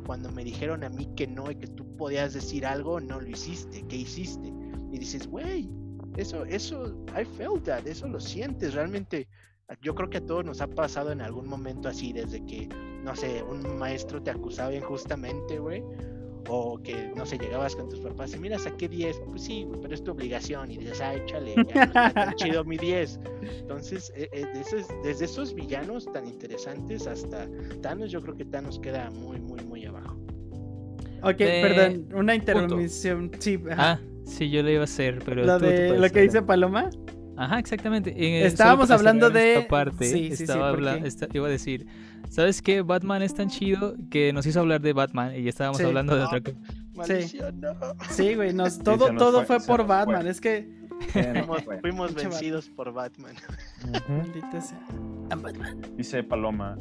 [0.07, 3.27] cuando me dijeron a mí que no y que tú podías decir algo, no lo
[3.27, 4.53] hiciste, ¿qué hiciste?
[4.91, 5.67] Y dices, güey,
[6.15, 9.27] eso, eso, I felt that, eso lo sientes, realmente.
[9.81, 12.69] Yo creo que a todos nos ha pasado en algún momento así, desde que,
[13.03, 15.83] no sé, un maestro te acusaba injustamente, güey.
[16.49, 19.19] O que, no sé, llegabas con tus papás y mira, saqué 10.
[19.29, 20.71] Pues sí, pero es tu obligación.
[20.71, 23.19] Y dices, ah, échale, ya no tan chido mi 10.
[23.59, 27.47] Entonces, eh, eh, de esos- desde esos villanos tan interesantes hasta
[27.81, 30.17] Thanos, yo creo que Thanos queda muy, muy, muy abajo.
[31.23, 33.31] Ok, De- perdón, una intermisión.
[33.39, 33.59] Sí.
[33.71, 35.43] Ah, sí, yo lo iba a hacer, pero...
[35.43, 36.89] lo tú- de lo que dice Paloma.
[37.37, 38.11] Ajá, exactamente.
[38.17, 41.07] En- Estábamos hablando de- esta parte, sí, sí, sí, estaba ¿por habla- qué?
[41.07, 41.85] esta- iba a decir,
[42.29, 42.81] ¿sabes qué?
[42.81, 45.83] Batman es tan chido que nos hizo hablar de Batman y estábamos Sí.
[45.83, 46.57] hablando de Ah, otra cosa.
[46.95, 47.73] Maldición, no.
[48.09, 49.95] Sí, güey, nos, todo, nos todo fue, fue, por nos fue.
[49.95, 50.27] Batman.
[50.27, 50.75] Es que.
[51.13, 53.33] Sí, Fuimos, fuimos vencidos por Batman.
[54.59, 54.79] Sea.
[55.29, 55.79] Ah, Batman.
[55.95, 56.75] Dice Paloma,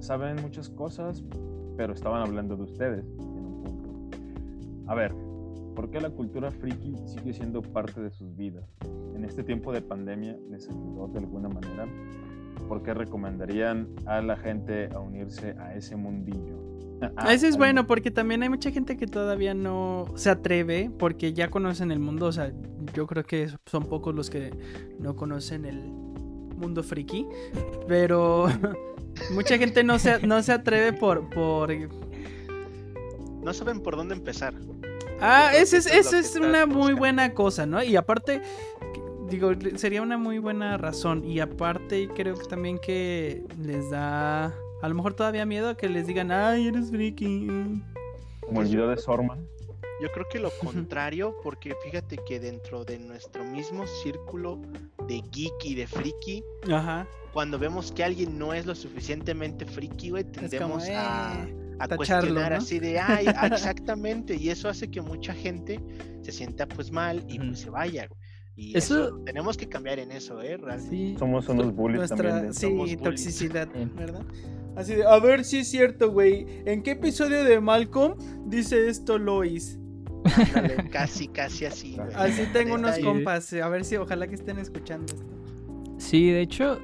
[0.00, 1.24] saben muchas cosas,
[1.78, 4.90] pero estaban hablando de ustedes en un punto.
[4.90, 5.14] A ver,
[5.74, 8.64] ¿por qué la cultura friki sigue siendo parte de sus vidas?
[9.14, 11.86] En este tiempo de pandemia, ¿les ayudó de alguna manera?
[12.68, 16.58] ¿Por qué recomendarían a la gente a unirse a ese mundillo?
[17.16, 20.90] Ah, Eso es al bueno porque también hay mucha gente que todavía no se atreve
[20.98, 22.26] porque ya conocen el mundo.
[22.26, 22.52] O sea,
[22.94, 24.52] yo creo que son pocos los que
[24.98, 25.80] no conocen el
[26.56, 27.26] mundo friki.
[27.88, 28.46] Pero
[29.34, 31.70] mucha gente no se, no se atreve por, por
[33.42, 34.54] No saben por dónde empezar.
[35.20, 36.98] Ah, que es, es es una muy buscando.
[36.98, 37.82] buena cosa, ¿no?
[37.82, 38.42] Y aparte,
[39.28, 41.24] digo, sería una muy buena razón.
[41.24, 46.06] Y aparte, creo que también que les da, a lo mejor todavía miedo que les
[46.06, 47.48] digan, ay, eres friki.
[48.40, 49.46] Como el video de Sorman.
[50.02, 54.60] Yo creo que lo contrario, porque fíjate que dentro de nuestro mismo círculo
[55.06, 57.06] de geek y de friki, Ajá.
[57.32, 61.88] cuando vemos que alguien no es lo suficientemente friki, güey, como, tendemos a, eh, a
[61.88, 62.58] tacharlo, cuestionar ¿no?
[62.58, 65.80] así de, ay, ah, exactamente, y eso hace que mucha gente
[66.22, 68.06] se sienta pues mal y pues se vaya.
[68.08, 68.20] güey.
[68.56, 70.56] Y Eso- eso, tenemos que cambiar en eso, ¿eh?
[70.56, 70.90] Realmente.
[70.96, 72.30] Sí, Somos unos bullies también.
[72.30, 73.02] nuestra, de- sí, somos bullies.
[73.02, 73.88] toxicidad, Sí.
[73.96, 74.22] ¿verdad?
[74.76, 76.46] Así de, a ver si es cierto, güey.
[76.64, 78.14] ¿En qué episodio de Malcolm
[78.46, 79.78] dice esto Lois?
[80.36, 82.08] Ándale, casi, casi así, güey.
[82.14, 83.52] Así tengo unos compas.
[83.54, 85.26] A ver si, ojalá que estén escuchando esto.
[85.98, 86.80] Sí, de hecho,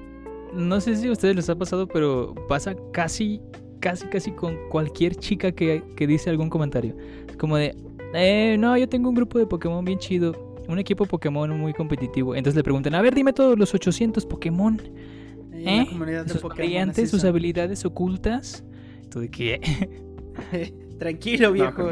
[0.52, 3.40] no sé si a ustedes les ha pasado, pero pasa casi
[3.80, 6.96] casi, casi con cualquier chica que, que dice algún comentario.
[7.28, 7.74] Es como de,
[8.14, 10.34] eh, no, yo tengo un grupo de Pokémon bien chido,
[10.68, 12.34] un equipo Pokémon muy competitivo.
[12.34, 14.80] Entonces le preguntan, a ver, dime todos los 800 Pokémon.
[15.52, 15.86] La ¿Eh?
[15.88, 18.64] de Sus Pokémon variantes, sus habilidades ocultas.
[19.10, 19.60] ¿Tú de qué?
[20.98, 21.90] Tranquilo, viejo.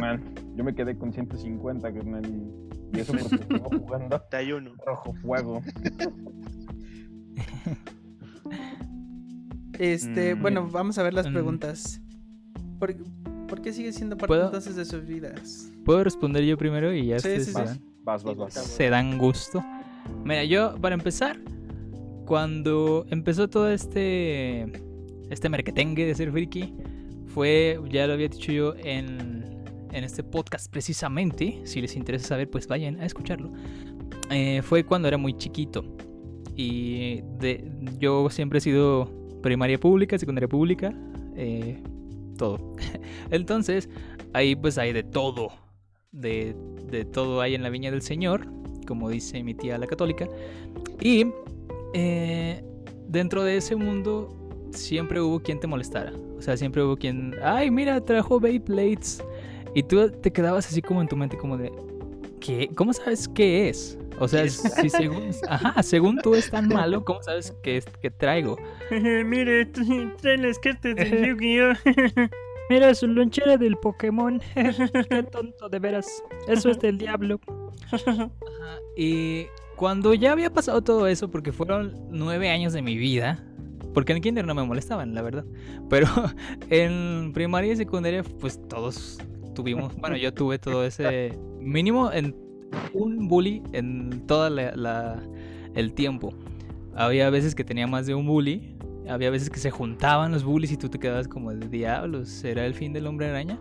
[0.54, 4.72] yo me quedé con 150, carnal, y, y eso porque estaba jugando 31.
[4.86, 5.62] rojo fuego.
[9.78, 10.42] Este, Mm.
[10.42, 11.32] bueno, vamos a ver las Mm.
[11.32, 12.00] preguntas.
[12.78, 12.94] ¿Por,
[13.48, 14.46] por qué sigue siendo parte ¿Puedo?
[14.46, 15.70] entonces de sus vidas?
[15.84, 17.52] ¿Puedo responder yo primero y ya Sí, se sí.
[17.52, 18.54] dan- Vas, vas, vas.
[18.54, 19.64] se dan gusto?
[20.24, 21.38] Mira, yo, para empezar,
[22.26, 24.62] cuando empezó todo este,
[25.30, 26.74] este merquetengue de ser friki,
[27.26, 29.44] fue, ya lo había dicho yo en,
[29.92, 33.50] en este podcast precisamente, si les interesa saber, pues vayan a escucharlo.
[34.30, 35.84] Eh, fue cuando era muy chiquito.
[36.56, 39.10] Y de, yo siempre he sido
[39.42, 40.92] primaria pública, secundaria pública,
[41.36, 41.78] eh,
[42.36, 42.74] todo.
[43.30, 43.88] Entonces,
[44.32, 45.50] ahí pues hay de todo.
[46.12, 46.54] De,
[46.90, 48.46] de todo hay en la viña del Señor,
[48.86, 50.26] como dice mi tía la católica.
[51.00, 51.26] Y
[51.94, 52.62] eh,
[53.08, 54.34] dentro de ese mundo
[54.72, 56.12] siempre hubo quien te molestara.
[56.38, 59.22] O sea, siempre hubo quien, ay, mira, trajo Beyblades.
[59.74, 61.72] Y tú te quedabas así como en tu mente, como de,
[62.40, 62.70] ¿qué?
[62.74, 63.98] ¿Cómo sabes qué es?
[64.20, 68.10] O sea, si según, ajá, según tú es tan malo, ¿cómo sabes qué, es, qué
[68.10, 68.56] traigo?
[68.90, 71.72] Mire, trae las cartas de Yu-Gi-Oh!
[72.70, 74.42] Mira, su lonchera del Pokémon.
[74.54, 76.22] Qué tonto, de veras.
[76.48, 77.40] Eso es del diablo.
[78.94, 79.46] Y
[79.76, 83.42] cuando ya había pasado todo eso, porque fueron nueve años de mi vida,
[83.94, 85.46] porque en kinder no me molestaban, la verdad.
[85.88, 86.08] Pero
[86.68, 89.18] en primaria y secundaria, pues todos
[89.54, 92.47] tuvimos, bueno, yo tuve todo ese mínimo en
[92.92, 95.22] un bully en toda la, la-
[95.74, 96.32] el tiempo.
[96.94, 98.76] Había veces que tenía más de un bully,
[99.08, 102.66] había veces que se juntaban los bullies y tú te quedabas como de diablos, ¿será
[102.66, 103.58] el fin del hombre araña?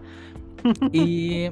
[0.91, 1.45] Y,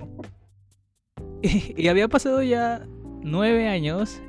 [1.42, 2.86] y, y había pasado ya
[3.22, 4.22] nueve años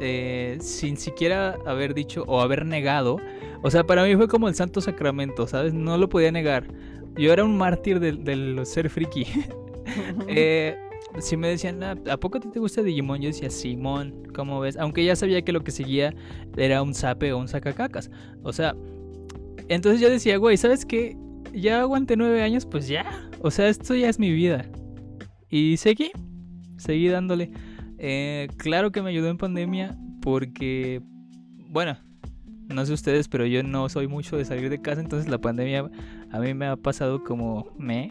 [0.00, 3.18] eh, sin siquiera haber dicho o haber negado.
[3.62, 5.72] O sea, para mí fue como el santo sacramento, ¿sabes?
[5.72, 6.66] No lo podía negar.
[7.16, 9.26] Yo era un mártir del, del ser friki.
[10.28, 10.76] Eh,
[11.18, 13.20] si me decían, "Ah, ¿a poco a ti te gusta Digimon?
[13.20, 14.76] Yo decía, Simón, ¿cómo ves?
[14.76, 16.14] Aunque ya sabía que lo que seguía
[16.56, 18.10] era un zape o un sacacacas.
[18.42, 18.74] O sea,
[19.68, 21.16] entonces yo decía, güey, ¿sabes qué?
[21.52, 23.04] Ya aguanté nueve años, pues ya.
[23.40, 24.70] O sea, esto ya es mi vida.
[25.50, 26.10] Y seguí,
[26.76, 27.50] seguí dándole.
[27.98, 31.02] Eh, claro que me ayudó en pandemia porque,
[31.68, 31.96] bueno,
[32.68, 35.90] no sé ustedes, pero yo no soy mucho de salir de casa, entonces la pandemia
[36.30, 38.08] a mí me ha pasado como me,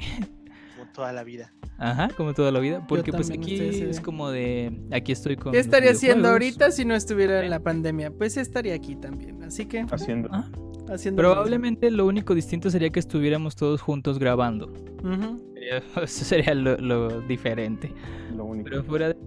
[0.94, 1.54] toda la vida.
[1.78, 5.52] ajá, como toda la vida, porque pues aquí es como de, aquí estoy con...
[5.52, 8.12] ¿Qué estaría haciendo ahorita si no estuviera en la pandemia?
[8.12, 9.42] Pues estaría aquí también.
[9.44, 10.30] Así que, Haciendo.
[10.32, 10.48] Ah,
[10.90, 11.22] haciendo.
[11.22, 14.72] Probablemente lo único distinto sería que estuviéramos todos juntos grabando.
[15.54, 17.92] Sería- Eso sería lo, lo diferente.
[18.36, 18.70] Lo único.
[18.70, 19.18] Pero fuera de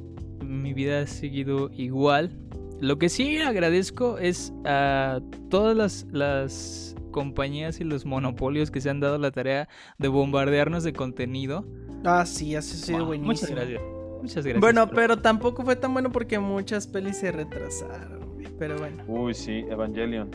[0.45, 2.39] mi vida ha seguido igual.
[2.81, 8.91] Lo que sí agradezco es a todas las, las compañías y los monopolios que se
[8.91, 11.65] han dado la tarea de bombardearnos de contenido.
[12.05, 13.33] Ah, sí, eso ha sido Wow, buenísimo.
[13.33, 13.83] Muchas gracias.
[14.21, 14.61] Muchas gracias.
[14.61, 18.43] Bueno, pero tampoco fue tan bueno porque muchas pelis se retrasaron.
[18.59, 19.05] Pero bueno.
[19.07, 20.29] Uy, sí, Evangelion.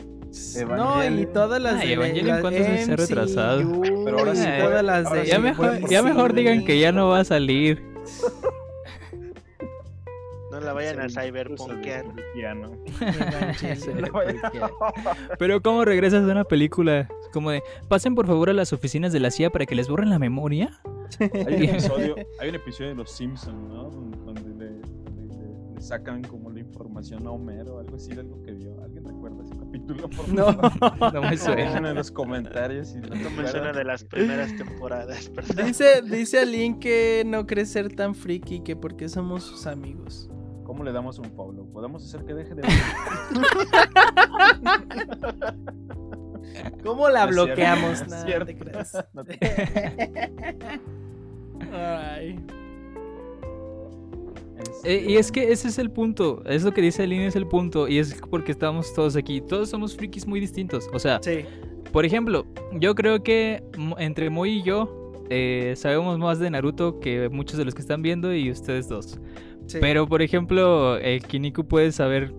[0.68, 3.82] No, y todas las Ay, de Evangelion, las ¿cuántas veces se ha retrasado?
[3.82, 7.08] Pero ahora sí todas las ahora de ya mejor, ya mejor digan que ya no
[7.08, 7.82] va a salir.
[10.60, 12.04] No la vayan a cyberpunkear.
[15.38, 17.08] Pero ¿cómo regresas de una película?
[17.32, 20.10] Como de, pasen por favor a las oficinas de la CIA para que les borren
[20.10, 20.80] la memoria.
[21.20, 23.90] Hay un episodio, hay un episodio de Los Simpsons, ¿no?
[23.90, 28.42] Donde le, donde le- le sacan como la información a Homero, algo así de algo
[28.42, 28.80] que vio.
[28.82, 30.08] ¿Alguien recuerda ese capítulo?
[30.10, 30.52] Por No.
[30.52, 31.12] favor?
[31.14, 31.88] No me suena.
[31.90, 32.94] En los comentarios.
[32.94, 35.66] Y No me suena de las primeras temporadas, perdón.
[35.66, 40.28] Dice, dice Alin que no cree ser tan friki que porque somos sus amigos.
[40.70, 41.68] ¿Cómo le damos un follow?
[41.72, 42.62] ¿Podemos hacer que deje de
[46.84, 47.98] ¿Cómo la No es bloqueamos?
[47.98, 48.46] cierto, no es no cierto.
[48.46, 49.04] te creas.
[49.12, 49.38] No te-
[51.72, 52.38] Ay.
[54.84, 56.44] Eh, y es que ese es el punto.
[56.46, 57.88] Es lo que dice Aline, es el punto.
[57.88, 59.40] Y es porque estamos todos aquí.
[59.40, 60.88] Todos somos frikis muy distintos.
[60.92, 61.46] O sea, Sí.
[61.92, 63.64] por ejemplo, yo creo que
[63.98, 68.02] entre Moy y yo eh, sabemos más de Naruto que muchos de los que están
[68.02, 69.18] viendo y ustedes dos.
[69.72, 69.78] Sí.
[69.80, 72.32] Pero, por ejemplo, el Kiniku puede saber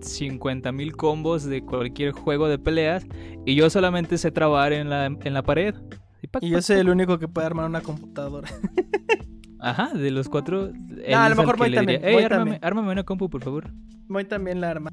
[0.00, 3.04] 50.000 combos de cualquier juego de peleas
[3.44, 5.74] y yo solamente sé trabar en la, en la pared.
[6.22, 8.48] Y pac, Y yo pac, soy el único que puede armar una computadora.
[9.60, 10.66] Ajá, de los cuatro.
[11.04, 12.60] él a lo mejor le también, diría, "Ey, Moy ármame, también".
[12.64, 13.72] ármame una compu, por favor.
[14.06, 14.90] Moy también la arma.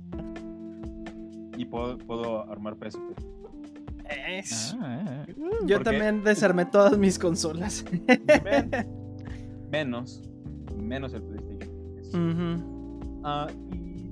[1.58, 3.00] Y puedo, puedo armar PSP.
[4.28, 5.84] Es- Ah, Yo ¿Por qué?
[5.84, 7.86] también desarmé todas mis consolas.
[8.44, 8.72] Men-
[9.72, 10.22] menos,
[10.76, 11.45] menos el PlayStation.
[12.14, 13.22] Ujú.
[13.24, 14.12] Ah, y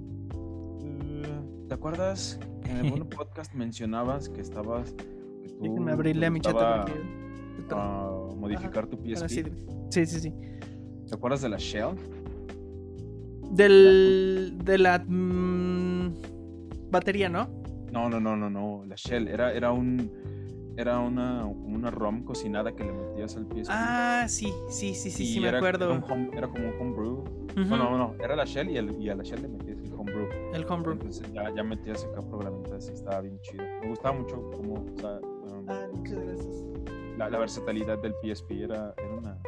[0.83, 1.23] eh,
[1.67, 6.53] ¿te acuerdas que en algún podcast mencionabas que estabas que tú abrirle a mi chat.
[6.53, 7.01] gustaba, porque-
[7.71, 9.51] ah, modificar tu PSP?
[9.89, 10.33] Sí, sí, sí.
[11.07, 11.95] ¿Te acuerdas de la Shell?
[13.51, 16.13] Del, de la mm,
[16.89, 17.47] batería, ¿no?
[17.91, 20.09] No, no, no, no, no, la Shell era era un
[20.77, 23.67] era una una ROM cocinada que le metías al PSP.
[23.69, 25.91] Ah, sí, sí, sí, sí, y sí, me era- acuerdo.
[25.93, 27.11] Era, home- era como un homebrew.
[27.19, 29.77] Ujú, No, no, no, era la Shell y, el- y a la Shell le metías
[29.79, 30.27] el homebrew.
[30.53, 30.93] El homebrew.
[30.93, 33.63] Entonces ya, ya metías acá programitas y estaba bien chido.
[33.81, 36.63] Me gustaba mucho como, o sea, um, Ah, muchas gracias.
[37.17, 39.39] la, la versatilidad del PSP era, era una,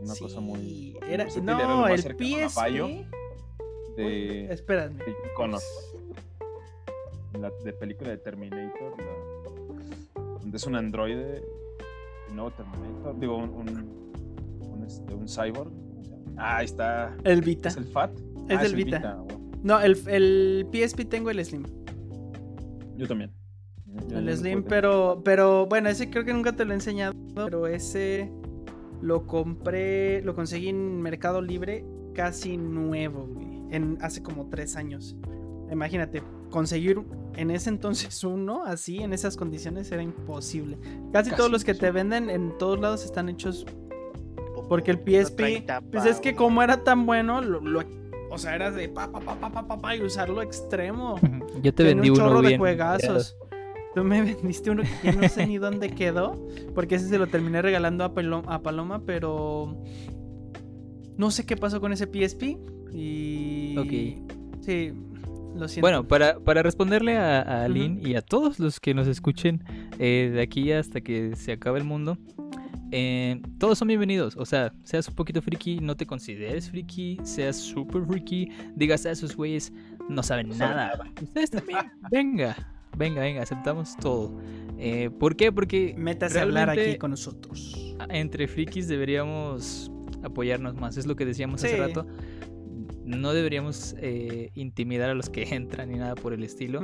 [0.00, 0.96] una cosa muy...
[1.08, 3.06] Era, era lo no, más el PSP.
[3.96, 4.96] de, Espérame.
[4.98, 5.64] de iconos.
[7.40, 9.35] La de película de Terminator, la-
[10.56, 11.42] es un androide,
[12.34, 13.68] nuevo Terminator, digo, un, un,
[14.68, 15.70] un, este, un cyborg.
[16.36, 17.16] Ah, ahí está.
[17.24, 17.68] El Vita.
[17.68, 18.10] ¿Es el FAT?
[18.48, 19.14] Es Ah, el Vita.
[19.16, 19.26] wow.
[19.62, 21.64] No, el, el PSP tengo el Slim.
[22.96, 23.30] Yo también.
[24.08, 27.14] Yo- El no Slim, pero, pero bueno, ese creo que nunca te lo he enseñado.
[27.34, 28.30] Pero ese
[29.00, 31.84] lo compré, lo conseguí en Mercado Libre
[32.14, 33.46] casi nuevo, güey.
[33.70, 35.16] En, hace como tres años.
[35.72, 37.00] Imagínate, conseguir
[37.36, 40.78] en ese entonces uno así, en esas condiciones, era imposible.
[41.12, 43.66] Casi, Casi todos los que te venden en todos lados están hechos
[44.68, 47.84] porque el PSP, 30 pues es que como era tan bueno, lo, lo-
[48.30, 51.16] o sea, era de pa, pa, pa, pa, pa, pa, pa, y usarlo extremo.
[51.62, 52.58] Yo te Tenía vendí un uno chorro de bien.
[52.58, 53.36] juegazos.
[53.94, 56.32] Tú me vendiste uno que ya no sé ni dónde quedó.
[56.74, 59.80] Porque ese se lo terminé regalando a, Palo- a Paloma, pero.
[61.16, 62.58] No sé qué pasó con ese PSP.
[62.92, 63.76] Y.
[63.78, 64.60] Ok.
[64.60, 64.92] Sí,
[65.58, 65.82] lo siento.
[65.86, 67.72] Bueno, para, para responderle a, a Ujú.
[67.74, 69.64] Lynn y a todos los que nos escuchen
[69.98, 72.18] eh, de aquí hasta que se acabe el mundo,
[72.92, 74.36] eh, todos son bienvenidos.
[74.36, 79.10] O sea, seas un poquito friki, no te consideres friki, seas super friki, digas a
[79.10, 79.72] esos güeyes
[80.08, 81.04] no saben No saben nada.
[81.20, 81.78] Ustedes también,
[82.12, 82.56] venga,
[82.96, 84.40] venga, venga, aceptamos todo.
[84.78, 85.50] Eh, ¿Por qué?
[85.50, 87.96] Porque Métase a hablar aquí con nosotros.
[88.10, 89.90] entre frikis deberíamos
[90.22, 90.96] apoyarnos más.
[90.96, 91.80] Es lo que decíamos hace Sí.
[91.80, 92.06] rato.
[93.06, 96.82] No deberíamos eh, intimidar a los que entran ni nada por el estilo.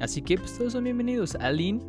[0.00, 1.34] Así que pues todos son bienvenidos.
[1.36, 1.80] Aline,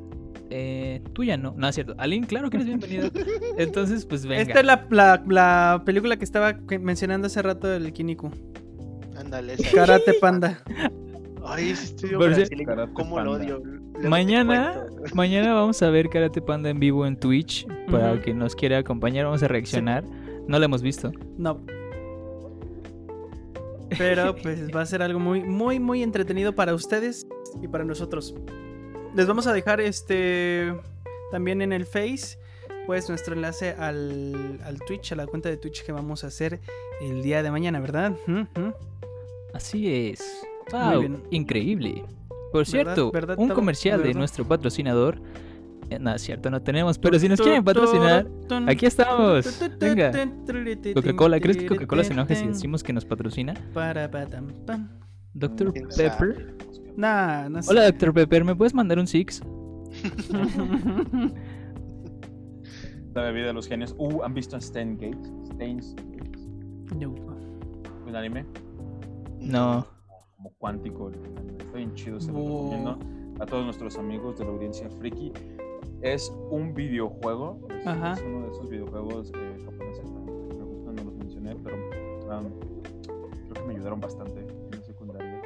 [0.50, 1.54] eh, tú ya no.
[1.58, 1.95] No es cierto.
[1.97, 3.10] Aline, claro que eres bienvenida.
[3.58, 4.41] Entonces, pues venga.
[4.43, 8.32] Esta es la, la- la película que estaba mencionando hace rato del Kiniku.
[9.18, 9.56] Ándale.
[9.74, 10.64] Karate Panda.
[11.45, 13.60] Ay, ese estudio brasileño, cómo lo odio.
[13.64, 17.68] Luego te Mañana, mañana vamos a ver Karate Panda en vivo en Twitch.
[17.89, 20.04] Para que nos quiera acompañar, vamos a reaccionar.
[20.47, 21.12] No la hemos visto.
[21.38, 21.62] No.
[23.98, 27.28] Pero pues va a ser algo muy, muy, muy entretenido para ustedes
[27.62, 28.36] y para nosotros.
[29.16, 30.74] Les vamos a dejar este
[31.32, 32.38] también en el Face,
[32.86, 36.60] pues nuestro enlace al, al Twitch, a la cuenta de Twitch que vamos a hacer
[37.02, 38.16] el día de mañana, ¿verdad?
[39.54, 40.42] Así es.
[40.72, 42.04] Wow, increíble.
[42.52, 45.20] Por cierto, ¿Verdad, un comercial de nuestro patrocinador.
[45.90, 48.28] Eh, no, es cierto, no tenemos, pero si nos quieren patrocinar,
[48.68, 49.60] aquí estamos.
[49.80, 50.12] Venga.
[50.94, 53.54] Coca-Cola, ¿crees que Coca-Cola se enoje si decimos que nos patrocina?
[55.72, 56.56] ¿Quién Pepper.
[56.96, 57.72] Nah, no sé.
[57.72, 58.14] Hola, Dr.
[58.14, 59.42] Pepper, ¿me puedes mandar un Six?
[63.16, 63.96] La bebida de los genios.
[63.98, 65.32] Uh, ¿han visto Stain Gates?
[65.54, 66.42] Stains Gates.
[66.98, 67.14] No.
[68.06, 68.46] Un anime
[69.40, 69.86] No.
[70.36, 71.12] como cuántico.
[71.60, 73.00] Está bien chido, se lo recomiendo
[73.40, 75.32] a todos nuestros amigos de la audiencia friki.
[76.02, 77.60] Es un videojuego.
[77.70, 78.14] Es, Ajá.
[78.14, 80.10] es uno de esos videojuegos eh, japoneses.
[80.10, 82.50] gustan, no los mencioné, pero um,
[83.50, 85.41] creo que me ayudaron bastante en la secundaria.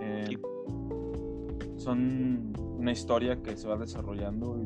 [0.00, 0.38] Eh,
[1.76, 4.58] son una historia que se va desarrollando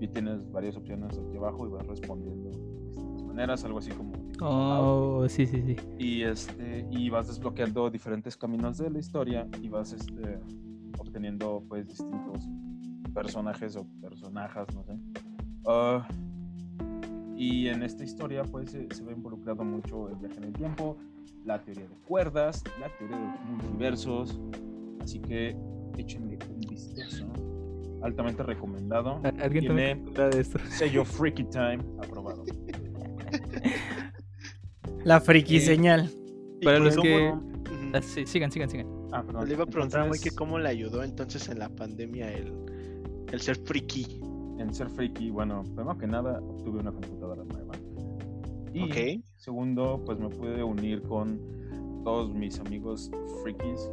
[0.00, 3.90] y, y tienes varias opciones aquí abajo y vas respondiendo de distintas maneras, algo así
[3.90, 4.12] como...
[4.40, 5.76] Oh, sí, sí, sí.
[5.98, 10.40] y este y vas desbloqueando diferentes caminos de la historia y vas este,
[10.98, 12.48] obteniendo pues distintos
[13.14, 14.92] personajes o personajes no sé
[15.66, 16.06] Ah,
[17.36, 20.96] y en esta historia pues se, se ve involucrado mucho el viaje en el tiempo
[21.44, 24.40] la teoría de cuerdas la teoría de los multiversos
[25.00, 25.56] así que
[25.98, 27.26] échenle un vistazo
[28.02, 29.94] altamente recomendado Alguien Tiene-
[30.30, 30.58] de esto.
[30.70, 32.44] sello Freaky Time aprobado
[35.04, 36.10] La friki Eh, señal.
[36.62, 37.34] Para los ¿cómo- que-.
[37.94, 38.86] Ah, sí, sigan, sigan, sigan.
[39.12, 39.48] ah, perdón.
[39.48, 42.52] Le iba a preguntar a Mike Entonces- cómo le ayudó entonces en la pandemia el,
[43.32, 44.20] el ser friki.
[44.58, 47.74] en ser friki, bueno, primero que nada obtuve una computadora nueva.
[48.72, 49.24] Y Ok.
[49.36, 51.40] segundo, pues me pude unir con
[52.04, 53.10] todos mis amigos
[53.42, 53.90] frikis,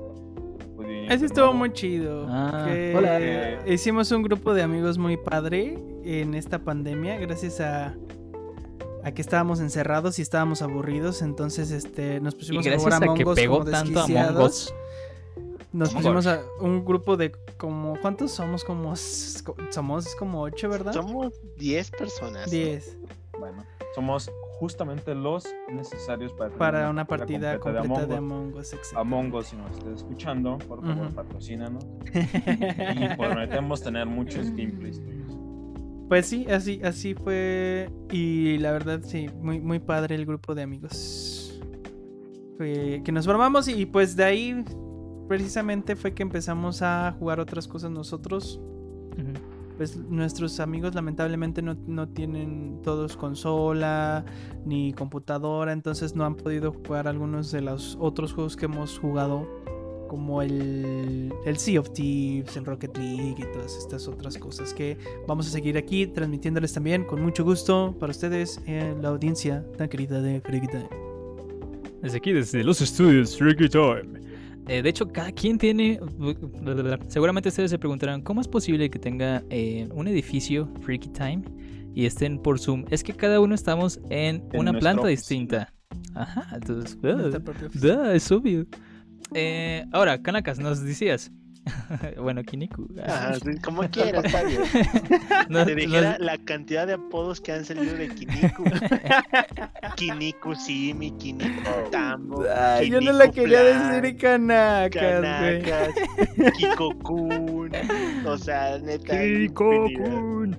[0.77, 2.25] de estuvo muy chido.
[2.29, 3.67] Ah, que hola.
[3.67, 7.95] Hicimos un grupo de amigos muy padre en esta pandemia, gracias a,
[9.03, 11.21] a que estábamos encerrados y estábamos aburridos.
[11.21, 14.43] Entonces, este, nos Y pusimos a gracias jugar a Among que pegó como tanto a.
[14.45, 14.73] Us.
[15.71, 16.31] Nos pusimos Us.
[16.31, 18.63] a un grupo de como ¿cuántos somos?
[18.63, 20.93] Como somos como ocho, ¿verdad?
[20.93, 22.49] Somos 10 personas.
[22.49, 22.97] Diez
[23.37, 23.63] Bueno,
[23.93, 28.15] somos justamente los necesarios para, para una partida completa de.
[28.17, 28.73] Among Us.
[28.73, 28.99] exacto.
[28.99, 31.15] Among Us, si nos estés escuchando, por favor, Ujú.
[31.15, 31.85] patrocínanos.
[32.13, 35.37] Y prometemos tener muchos gameplays tuyos.
[36.09, 37.89] Pues sí, así, así fue.
[38.11, 41.61] Y la verdad, sí, muy, muy padre el grupo de amigos.
[42.57, 44.65] Fue que nos formamos y pues de ahí
[45.29, 48.59] precisamente fue que empezamos a jugar otras cosas nosotros.
[49.77, 54.25] Pues nuestros amigos lamentablemente no, no tienen todos consola
[54.65, 59.47] ni computadora, entonces no han podido jugar algunos de los otros juegos que hemos jugado,
[60.09, 64.97] como el, el Sea of Thieves, el Rocket League y todas estas otras cosas que
[65.27, 69.87] vamos a seguir aquí transmitiéndoles también con mucho gusto para ustedes, eh, la audiencia tan
[69.87, 70.89] querida de Freaky Time.
[72.01, 74.18] Desde aquí, desde los estudios Freaky Time.
[74.69, 75.99] Eh, de hecho, cada quien tiene.
[77.07, 81.41] Seguramente ustedes se preguntarán: ¿cómo es posible que tenga eh, un edificio Freaky Time
[81.95, 82.85] y estén por Zoom?
[82.91, 85.09] Es que cada uno estamos en, En una planta oficina.
[85.09, 85.73] distinta.
[86.13, 86.97] Ajá, entonces.
[87.01, 88.67] Nuestra ah, da, es obvio.
[89.33, 91.31] Eh, ahora, Kanakas, nos decías.
[92.21, 92.87] bueno, Kiniku.
[93.05, 94.61] Ajá, sí, como quieras, está bien.
[95.49, 98.63] Nos- Te dijera la cantidad de apodos que han salido de Kiniku.
[99.95, 102.43] Kiniku Simi, Kiniku Tambo.
[102.55, 105.61] Ay, yo no la quería Plan, decir Canacas, güey.
[105.61, 107.71] Kanaka's, Kiko-kun.
[108.25, 109.21] O sea, neta.
[109.21, 110.57] Kiko-kun.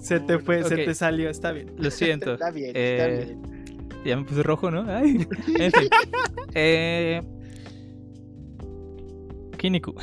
[0.00, 1.72] Se te fue, se te salió, está bien.
[1.78, 2.34] Lo siento.
[2.34, 3.42] Está bien, Eh, está bien.
[4.04, 4.84] Ya me puse rojo, ¿no?
[4.92, 5.26] Ay.
[5.58, 5.88] En fin.
[6.54, 7.20] Eh,
[9.58, 9.94] Kiniku,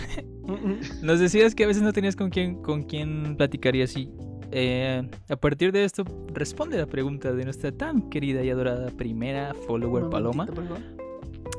[1.01, 4.11] nos decías que a veces no tenías con quién, con quién platicar y así.
[4.51, 9.53] Eh, a partir de esto, responde la pregunta de nuestra tan querida y adorada primera
[9.67, 10.47] follower Paloma.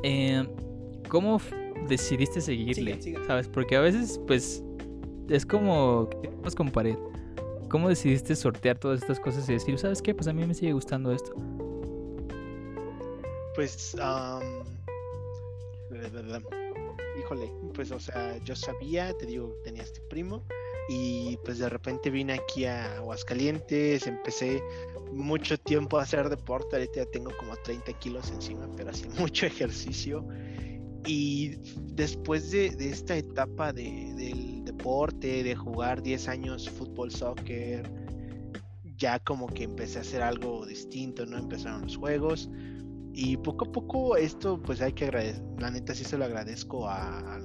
[0.03, 0.45] Eh,
[1.07, 1.39] ¿Cómo
[1.87, 3.01] decidiste seguirle?
[3.01, 3.27] Sigue, sigue.
[3.27, 3.47] ¿Sabes?
[3.47, 4.63] Porque a veces, pues,
[5.29, 6.97] es como que vamos con pared.
[7.69, 10.13] ¿Cómo decidiste sortear todas estas cosas y decir, ¿sabes qué?
[10.13, 11.33] Pues a mí me sigue gustando esto.
[13.55, 14.41] Pues, bla.
[17.31, 20.43] Híjole, pues, o sea, yo sabía, te digo, tenía este primo
[20.89, 24.61] y pues de repente vine aquí a Aguascalientes, empecé
[25.11, 29.45] mucho tiempo a hacer deporte, ahorita ya tengo como 30 kilos encima, pero hacía mucho
[29.45, 30.25] ejercicio
[31.05, 31.55] y
[31.93, 37.89] después de, de esta etapa de- del deporte, de jugar 10 años fútbol, soccer,
[38.97, 41.37] ya como que empecé a hacer algo distinto, ¿no?
[41.37, 42.49] Empezaron los juegos.
[43.13, 46.87] Y poco a poco esto, pues hay que agradecer, la neta sí se lo agradezco
[46.87, 47.39] a,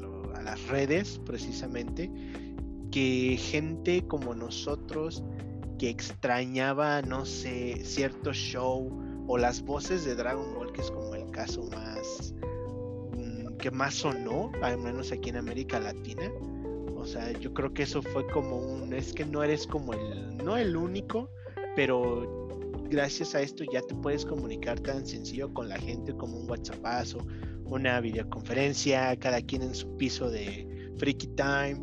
[0.44, 2.08] las redes precisamente,
[2.92, 5.24] que gente como nosotros
[5.76, 8.88] que extrañaba, no sé, cierto show
[9.26, 12.32] o las voces de Dragon Ball, que es como el caso más
[13.16, 16.30] mm, que más sonó, al menos aquí en América Latina.
[16.96, 20.36] O sea, yo creo que eso fue como un, es que no eres como el,
[20.36, 21.28] no el único,
[21.74, 22.46] pero
[22.90, 27.18] gracias a esto ya te puedes comunicar tan sencillo con la gente como un WhatsAppazo,
[27.64, 31.76] una videoconferencia, cada quien en su piso de Freaky Time,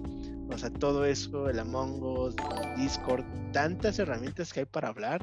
[0.50, 2.36] o sea, todo eso, el Among Us,
[2.78, 5.22] Discord, tantas herramientas que hay para hablar,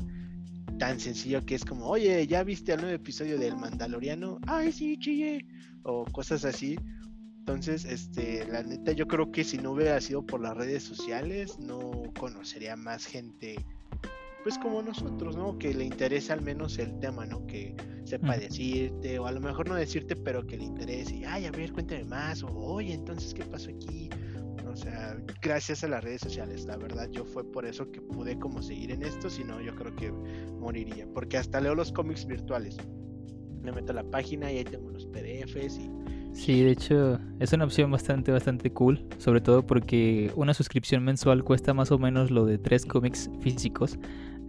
[0.78, 4.38] tan sencillo que es como, oye, ¿ya viste el nuevo episodio del Mandaloriano?
[4.46, 5.46] Ay, sí, chille,
[5.82, 6.76] o cosas así.
[7.40, 11.58] Entonces, este, la neta, yo creo que si no hubiera sido por las redes sociales,
[11.58, 13.56] no conocería más gente
[14.42, 15.58] pues como nosotros, ¿no?
[15.58, 17.46] Que le interese al menos el tema, ¿no?
[17.46, 17.74] Que
[18.04, 21.50] sepa decirte, o a lo mejor no decirte, pero que le interese, y, ay, a
[21.50, 24.10] ver, cuéntame más, o oye, entonces, ¿qué pasó aquí?
[24.66, 28.38] O sea, gracias a las redes sociales, la verdad, yo fue por eso que pude
[28.38, 32.26] como seguir en esto, si no, yo creo que moriría, porque hasta leo los cómics
[32.26, 32.76] virtuales.
[33.62, 35.90] Me meto a la página y ahí tengo los PDFs y
[36.32, 39.04] Sí, de hecho, es una opción bastante, bastante cool.
[39.18, 43.98] Sobre todo porque una suscripción mensual cuesta más o menos lo de tres cómics físicos.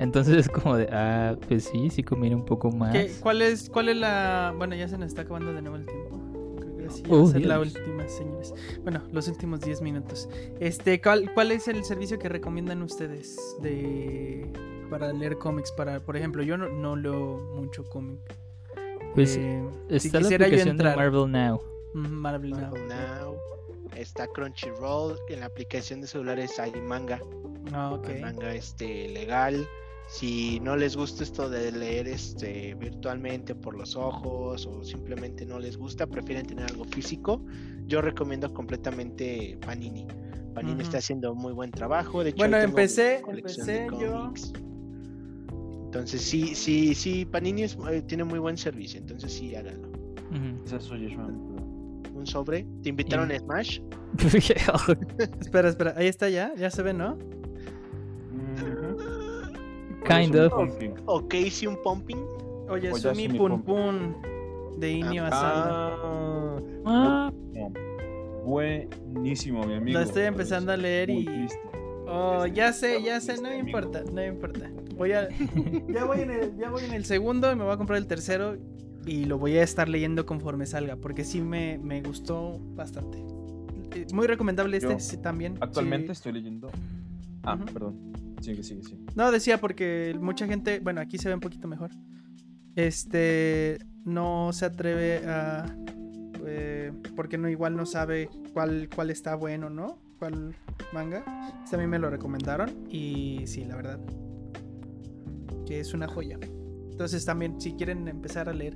[0.01, 2.91] Entonces es como de, ah, pues sí, sí conviene un poco más.
[2.91, 4.53] ¿Qué- ¿Cuál es, ¿Cuál es la...?
[4.57, 6.19] Bueno, ya se nos está acabando de nuevo el tiempo.
[6.59, 7.75] Creo que sí, Oh, la Dios.
[7.75, 8.53] última, señores.
[8.81, 10.27] Bueno, los últimos 10 minutos.
[10.59, 14.51] Este, ¿cuál, ¿Cuál es el servicio que recomiendan ustedes de
[14.89, 15.71] para leer cómics?
[15.71, 18.19] Para, por ejemplo, yo no, no leo mucho cómic.
[19.13, 19.63] Pues Eh,
[19.99, 21.61] si Está la aplicación de entrar- Marvel Now.
[21.93, 22.59] Marvel Now.
[22.61, 23.35] Marvel Now,
[23.95, 27.19] está Crunchyroll, en la aplicación de celulares hay manga.
[27.73, 28.09] Ah, ok.
[28.09, 29.67] el manga este legal
[30.11, 35.57] si no les gusta esto de leer este virtualmente por los ojos o simplemente no
[35.57, 37.41] les gusta prefieren tener algo físico
[37.87, 40.05] yo recomiendo completamente Panini.
[40.53, 42.23] Panini está haciendo muy buen trabajo.
[42.23, 44.33] De hecho, Bueno, empecé- empecé yo-.
[45.85, 49.89] Entonces sí, sí, sí, Panini es- eh, tiene muy buen servicio, entonces sí, háganlo.
[52.13, 52.65] Un sobre.
[52.83, 53.79] ¿Te invitaron Y- a Smash?
[55.39, 57.17] Espera, espera, ahí está ya, ya se ve, ¿no?
[60.19, 60.53] Kind of.
[60.53, 60.93] pumping.
[61.05, 62.17] ¿O Casey un pumping?
[62.69, 64.15] Oye, Oye, Sumi Sumi Pun Pun.
[64.77, 66.61] De Inio Asano.
[66.85, 67.71] Ah, no.
[68.45, 69.99] Buenísimo, mi amigo.
[69.99, 71.47] Lo estoy empezando a leer y.
[72.07, 74.69] Oh, ya sé, ya sé, no me importa, no me importa.
[74.97, 75.29] Voy a.
[75.87, 78.07] Ya voy en el, ya voy en el segundo y me voy a comprar el
[78.07, 78.57] tercero
[79.05, 83.19] y lo voy a estar leyendo conforme salga, porque sí me, me gustó bastante.
[83.95, 85.57] Eh, Muy recomendable este Yo sí, también.
[85.61, 86.11] Actualmente sí.
[86.13, 86.69] estoy leyendo.
[87.43, 88.11] Ah, perdón.
[88.41, 88.97] Sigue, sigue, sigue.
[89.15, 91.91] No, decía porque mucha gente, bueno, aquí se ve un poquito mejor.
[92.75, 95.65] Este no se atreve a
[96.45, 99.99] eh, porque no igual no sabe cuál cuál está bueno, ¿no?
[100.19, 100.55] Cuál
[100.93, 101.23] manga.
[101.63, 103.99] Este a mí me lo recomendaron y sí, la verdad
[105.65, 106.39] que es una joya.
[106.91, 108.75] Entonces también si quieren empezar a leer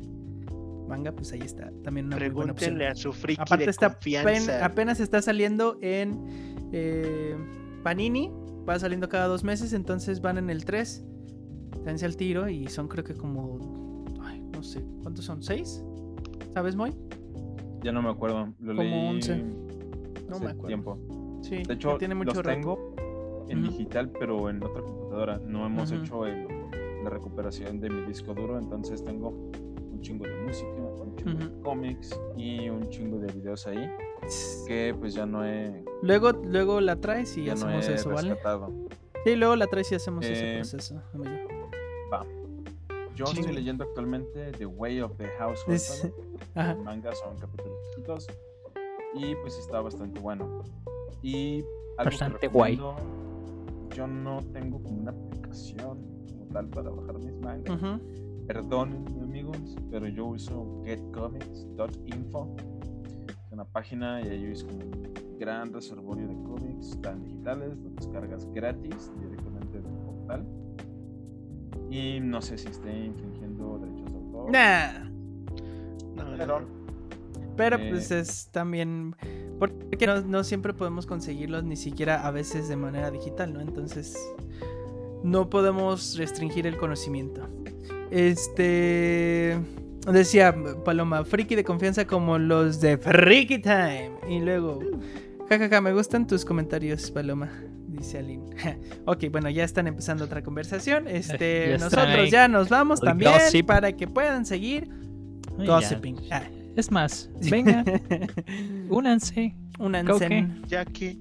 [0.88, 2.76] manga, pues ahí está también una muy buena opción.
[2.76, 4.52] Pregúntenle a su friki Aparte de está confianza.
[4.52, 7.36] pen- apenas está saliendo en eh,
[7.84, 8.32] Panini,
[8.68, 11.04] va saliendo cada dos meses, entonces van en el 3,
[11.84, 13.60] dense al tiro y son creo que como,
[14.22, 15.42] ay, no sé, ¿cuántos son?
[15.44, 15.84] ¿Seis?
[16.54, 16.94] ¿Sabes, Moy?
[17.84, 18.48] Ya no me acuerdo.
[18.60, 19.34] Lo Como leí 11.
[19.34, 19.44] hace
[20.30, 20.68] No me acuerdo.
[20.68, 20.98] tiempo.
[21.44, 22.50] Sí, De hecho, tiene mucho los rato.
[22.50, 22.96] tengo
[23.50, 23.72] en Ujú.
[23.72, 25.38] digital, pero en otra computadora.
[25.46, 26.48] No hemos hecho el-
[27.04, 29.52] la recuperación de mi disco duro, entonces tengo
[30.06, 31.62] chingo de música, un chingo de Ujú.
[31.64, 33.90] cómics y un chingo de videos ahí
[34.68, 38.10] que pues ya no he, Luego, luego la traes y ya no hacemos he eso,
[38.12, 38.30] ¿vale?
[38.30, 38.72] rescatado.
[39.24, 41.32] Sí, luego la traes y hacemos ese Eh, proceso, amigo.
[42.14, 42.24] Va.
[43.16, 43.40] Yo Sí.
[43.40, 46.12] estoy leyendo actualmente The Way of the House Es-.
[46.56, 48.28] El manga son capítulos chiquitos
[49.16, 50.64] y pues está bastante bueno.
[51.24, 51.62] Y
[51.98, 52.78] algo Bastante guay.
[53.96, 55.98] Yo no tengo como una aplicación
[56.30, 57.76] como tal para bajar mis mangas.
[57.82, 58.00] Ujú.
[58.48, 62.56] Perdónenme amigos, pero yo uso getcomics.info.
[63.28, 67.96] Es una página y ahí es como un gran reservorio de cómics, están digitales, los
[67.96, 70.46] descargas gratis directamente del portal.
[71.90, 74.52] Y no sé si esté infringiendo derechos de autor.
[74.52, 75.10] Nah.
[76.16, 76.68] No, no, Pero no.
[77.56, 79.16] Pero Eh, pues es también
[79.60, 83.62] porque no, no siempre podemos conseguirlos ni siquiera a veces de manera digital, ¿no?
[83.62, 84.18] Entonces
[85.24, 87.48] no podemos restringir el conocimiento.
[88.16, 89.58] Este
[90.10, 90.56] decía
[90.86, 94.12] Paloma, friki de confianza como los de Freaky Time.
[94.30, 94.80] Y luego,
[95.50, 97.52] jajaja, me gustan tus comentarios, Paloma.
[97.90, 98.46] Dice Aline.
[99.06, 101.08] ok, bueno, ya están empezando otra conversación.
[101.10, 102.30] Este, Ya nosotros ahí.
[102.30, 103.66] ya nos vamos El también gossip.
[103.66, 104.88] para que puedan seguir
[105.58, 106.16] gossiping.
[106.32, 106.44] Ah.
[106.78, 107.84] Es más, venga,
[108.90, 109.56] únanse.
[109.78, 110.62] Ancen.
[110.70, 111.18] Ya que.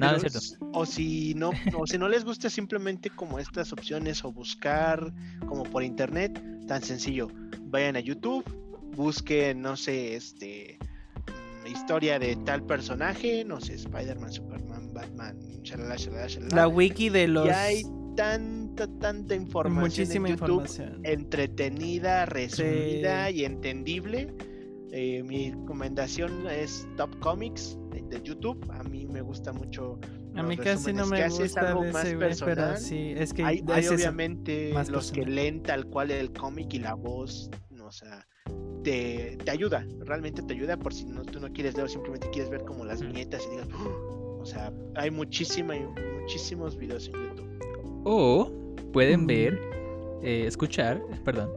[0.00, 0.70] Nada, pero es cierto.
[0.72, 5.12] O si no, o si no les gusta simplemente como estas opciones o buscar
[5.46, 7.28] como por internet, tan sencillo.
[7.62, 8.44] Vayan a YouTube,
[8.96, 10.78] busquen, no sé, este
[11.62, 16.56] mm, historia de tal personaje, no sé, Spider-Man, Superman, Batman, shalala, shalala, shalala.
[16.56, 17.46] La wiki de los.
[17.46, 17.82] Y hay
[18.16, 21.00] tanta, tanta información muchísima en YouTube información.
[21.04, 24.34] entretenida, resumida y entendible.
[24.92, 27.76] Eh, mi recomendación es Top Comics
[28.18, 28.64] de, YouTube.
[28.70, 29.98] A mí me gusta mucho.
[30.34, 32.44] A mí casi no me que hace, es gusta algo de más ese güey, pero
[32.46, 32.78] personal.
[32.78, 33.94] sí, es que Hay, es hay eso.
[33.94, 35.34] obviamente más los que personal.
[35.36, 38.26] leen tal cual el cómic y la voz, no, o sea,
[38.82, 42.50] te, te ayuda, realmente te ayuda por si no, tú no quieres leer, simplemente quieres
[42.50, 45.74] ver como las viñetas y digas, "Oh", o sea, hay muchísima,
[46.20, 48.02] muchísimos videos en YouTube.
[48.04, 48.50] O
[48.92, 49.58] pueden ver,
[50.22, 51.50] eh, escuchar, perdón,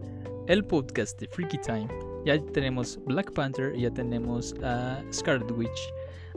[0.48, 1.88] el podcast de Freaky Time.
[2.26, 5.94] Ya tenemos Black Panther y ya tenemos a Scarlet Witch,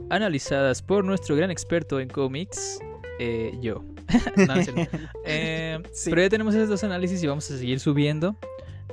[0.09, 2.79] analizadas por nuestro gran experto en cómics,
[3.19, 3.83] eh, yo.
[4.35, 4.53] No.
[5.25, 6.09] Eh, Sí.
[6.09, 8.35] Pero ya tenemos esos dos análisis y vamos a seguir subiendo.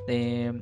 [0.06, 0.52] Eh,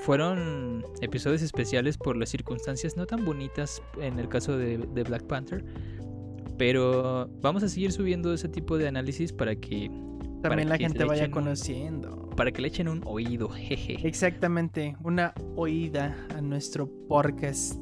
[0.00, 5.22] fueron episodios especiales por las circunstancias no tan bonitas en el caso de, de Black
[5.26, 5.64] Panther.
[6.58, 9.90] Pero vamos a seguir subiendo ese tipo de análisis para que,
[10.42, 12.28] También la gente vaya un- conociendo.
[12.36, 13.48] para que le echen un oído.
[13.54, 13.96] Jeje.
[14.06, 17.76] Exactamente, una oída a nuestro podcast.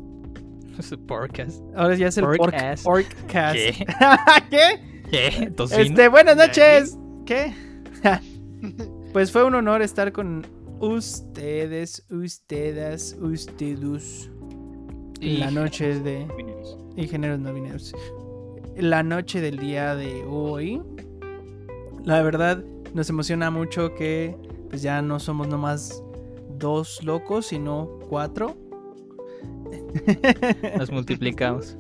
[1.07, 1.63] Podcast.
[1.77, 2.87] Ahora ya es el porkcast.
[3.53, 3.87] ¿Qué?
[4.51, 4.81] ¿Qué?
[5.11, 5.51] ¿Qué?
[5.51, 5.81] ¿Tocino?
[5.83, 6.99] Este, buenas ¿De noches.
[7.27, 7.55] ¿Qué?
[9.13, 10.47] pues fue un honor estar con
[10.81, 14.31] ustedes, ustedes, ustedes.
[15.21, 16.27] Y- La noche de
[16.97, 17.95] y géneros no binarios.
[18.77, 20.83] La noche del día de hoy.
[22.05, 24.37] La verdad, nos emociona mucho que
[24.71, 26.03] pues ya no somos nomás
[26.59, 28.57] dos locos, sino cuatro.
[30.79, 31.77] Nos multiplicamos.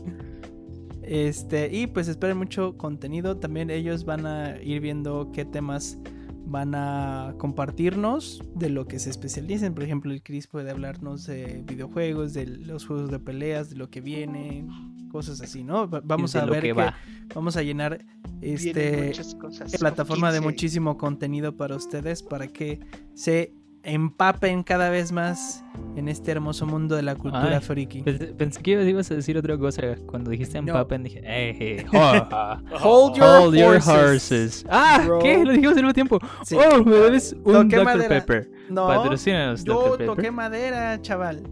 [1.02, 3.36] Este, y pues esperen mucho contenido.
[3.36, 5.98] También ellos van a ir viendo qué temas
[6.44, 9.74] van a compartirnos de lo que se especialicen.
[9.74, 13.90] Por ejemplo, el Chris puede hablarnos de videojuegos, de los juegos de peleas, de lo
[13.90, 14.66] que viene,
[15.10, 15.89] cosas así, ¿no?
[15.89, 16.94] Va- Vamos a ver que que va.
[17.34, 18.05] vamos a llenar
[18.40, 20.55] este cosas, plataforma de como 15.
[20.55, 22.80] muchísimo contenido para ustedes para que
[23.14, 25.64] se empapen cada vez más
[25.96, 28.02] en este hermoso mundo de la cultura Ay, friki.
[28.02, 29.82] Pensé, pensé que ibas- a decir otra cosa.
[30.06, 30.68] Cuando dijiste No.
[30.72, 33.88] empapen, dije, eh, eh, oh, Hold your hold your horses.
[33.88, 34.66] horses.
[34.70, 35.18] Ah, bro.
[35.18, 35.44] ¿qué?
[35.44, 36.18] Lo dijimos al mismo tiempo.
[36.44, 36.56] Sí.
[36.56, 37.84] Oh, me debes un Dr.
[37.84, 38.09] madera.
[38.09, 38.50] Pepper.
[38.70, 39.90] No, Patrocínanos, yo Dr.
[39.98, 40.06] Pepper.
[40.06, 41.42] toqué madera, chaval.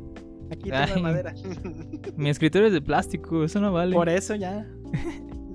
[0.53, 1.03] Aquí tengo Ay.
[1.03, 1.35] madera.
[2.17, 3.95] Mi escritorio es de plástico, eso no vale.
[3.95, 4.67] Por eso ya.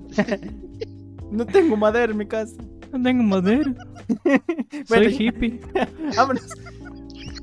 [1.30, 2.56] no tengo madera en mi casa.
[2.92, 3.74] No tengo madera.
[4.88, 5.60] Bueno, Soy hippie.
[6.16, 6.46] Vámonos.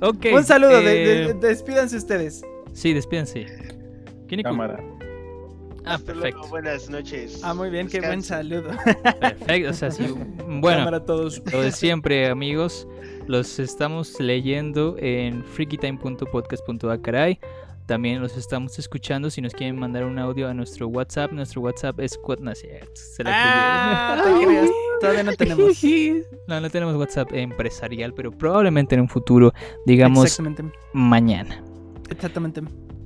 [0.01, 0.25] Ok.
[0.33, 2.41] Un saludo, eh, de- de- despídanse ustedes.
[2.73, 3.45] Sí, despídense.
[4.27, 4.49] Kiniku.
[4.49, 4.79] Cámara.
[5.85, 6.47] Ah, Hasta luego, perfecto.
[6.49, 7.41] buenas noches.
[7.43, 8.69] Ah, muy bien, qué buen saludo.
[9.19, 9.69] Perfecto.
[9.69, 10.05] O sea, sí.
[10.47, 11.41] Bueno, Cámara a todos.
[11.51, 12.87] lo de siempre, amigos.
[13.27, 17.39] Los estamos leyendo en freakytime.podcast.acaray.
[17.85, 19.29] También los estamos escuchando.
[19.29, 22.17] Si nos quieren mandar un audio a nuestro WhatsApp, nuestro WhatsApp es.
[22.93, 24.23] se la Ah,
[25.01, 25.81] todavía no tenemos.
[26.47, 29.53] No, no tenemos WhatsApp empresarial, pero probablemente en un futuro,
[29.85, 30.77] digamos Exactamente.
[30.93, 31.63] mañana.
[32.09, 32.61] Exactamente.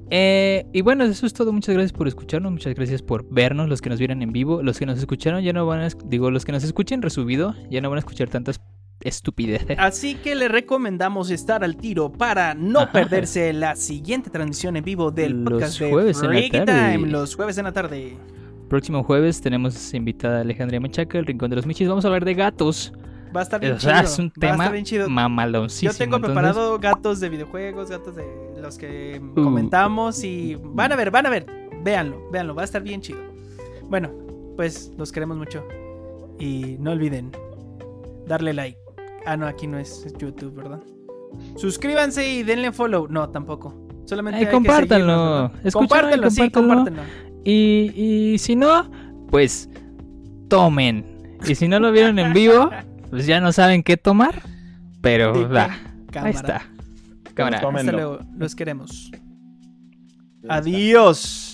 [0.10, 1.52] Eh, y bueno, eso es todo.
[1.52, 4.80] Muchas gracias por escucharnos, muchas gracias por vernos, los que nos vieron en vivo, los
[4.80, 7.90] que nos escucharon ya no van a, digo, los que nos escuchen resubido ya no
[7.90, 8.60] van a escuchar tantas
[9.08, 9.78] estupideces.
[9.80, 12.92] Así que le recomendamos estar al tiro para no Ajá.
[12.92, 16.92] perderse la siguiente transmisión en vivo del Los podcast de jueves en la tarde.
[16.94, 18.18] Time, los jueves en la tarde.
[18.70, 21.88] Próximo jueves tenemos invitada a Alejandra Machaca, el Rincón de los Michis.
[21.88, 22.92] Vamos a hablar de gatos.
[23.36, 24.12] Va a estar bien O sea, chido.
[24.12, 24.72] es un tema
[25.08, 25.92] mamaloncísimo.
[25.92, 28.26] Yo tengo entonces- preparado gatos de videojuegos, gatos de
[28.62, 29.44] los que Uh.
[29.44, 31.46] comentamos y van a ver, van a ver.
[31.84, 33.20] Véanlo, véanlo, va a estar bien chido.
[33.90, 34.12] Bueno,
[34.56, 35.64] pues los queremos mucho.
[36.40, 37.32] Y no olviden
[38.28, 38.78] darle like.
[39.28, 40.80] Ah, no, aquí no es YouTube, ¿verdad?
[41.58, 43.10] Suscríbanse y denle follow.
[43.10, 43.76] No, tampoco.
[44.06, 45.52] Solamente Ay, hay que compártanlo.
[45.74, 46.86] Compártanlo, sí, compártanlo.
[46.86, 47.04] compártanlo.
[47.44, 47.92] Y,
[48.34, 48.90] y si no,
[49.30, 49.70] pues
[50.48, 51.38] tomen.
[51.46, 52.70] Y si no lo vieron en vivo,
[53.10, 54.42] pues ya no saben qué tomar.
[55.02, 56.30] Pero va, ahí cámara.
[56.30, 56.62] está.
[57.34, 57.58] Cámara.
[57.58, 59.12] Hasta luego, los queremos.
[60.48, 61.47] Adiós.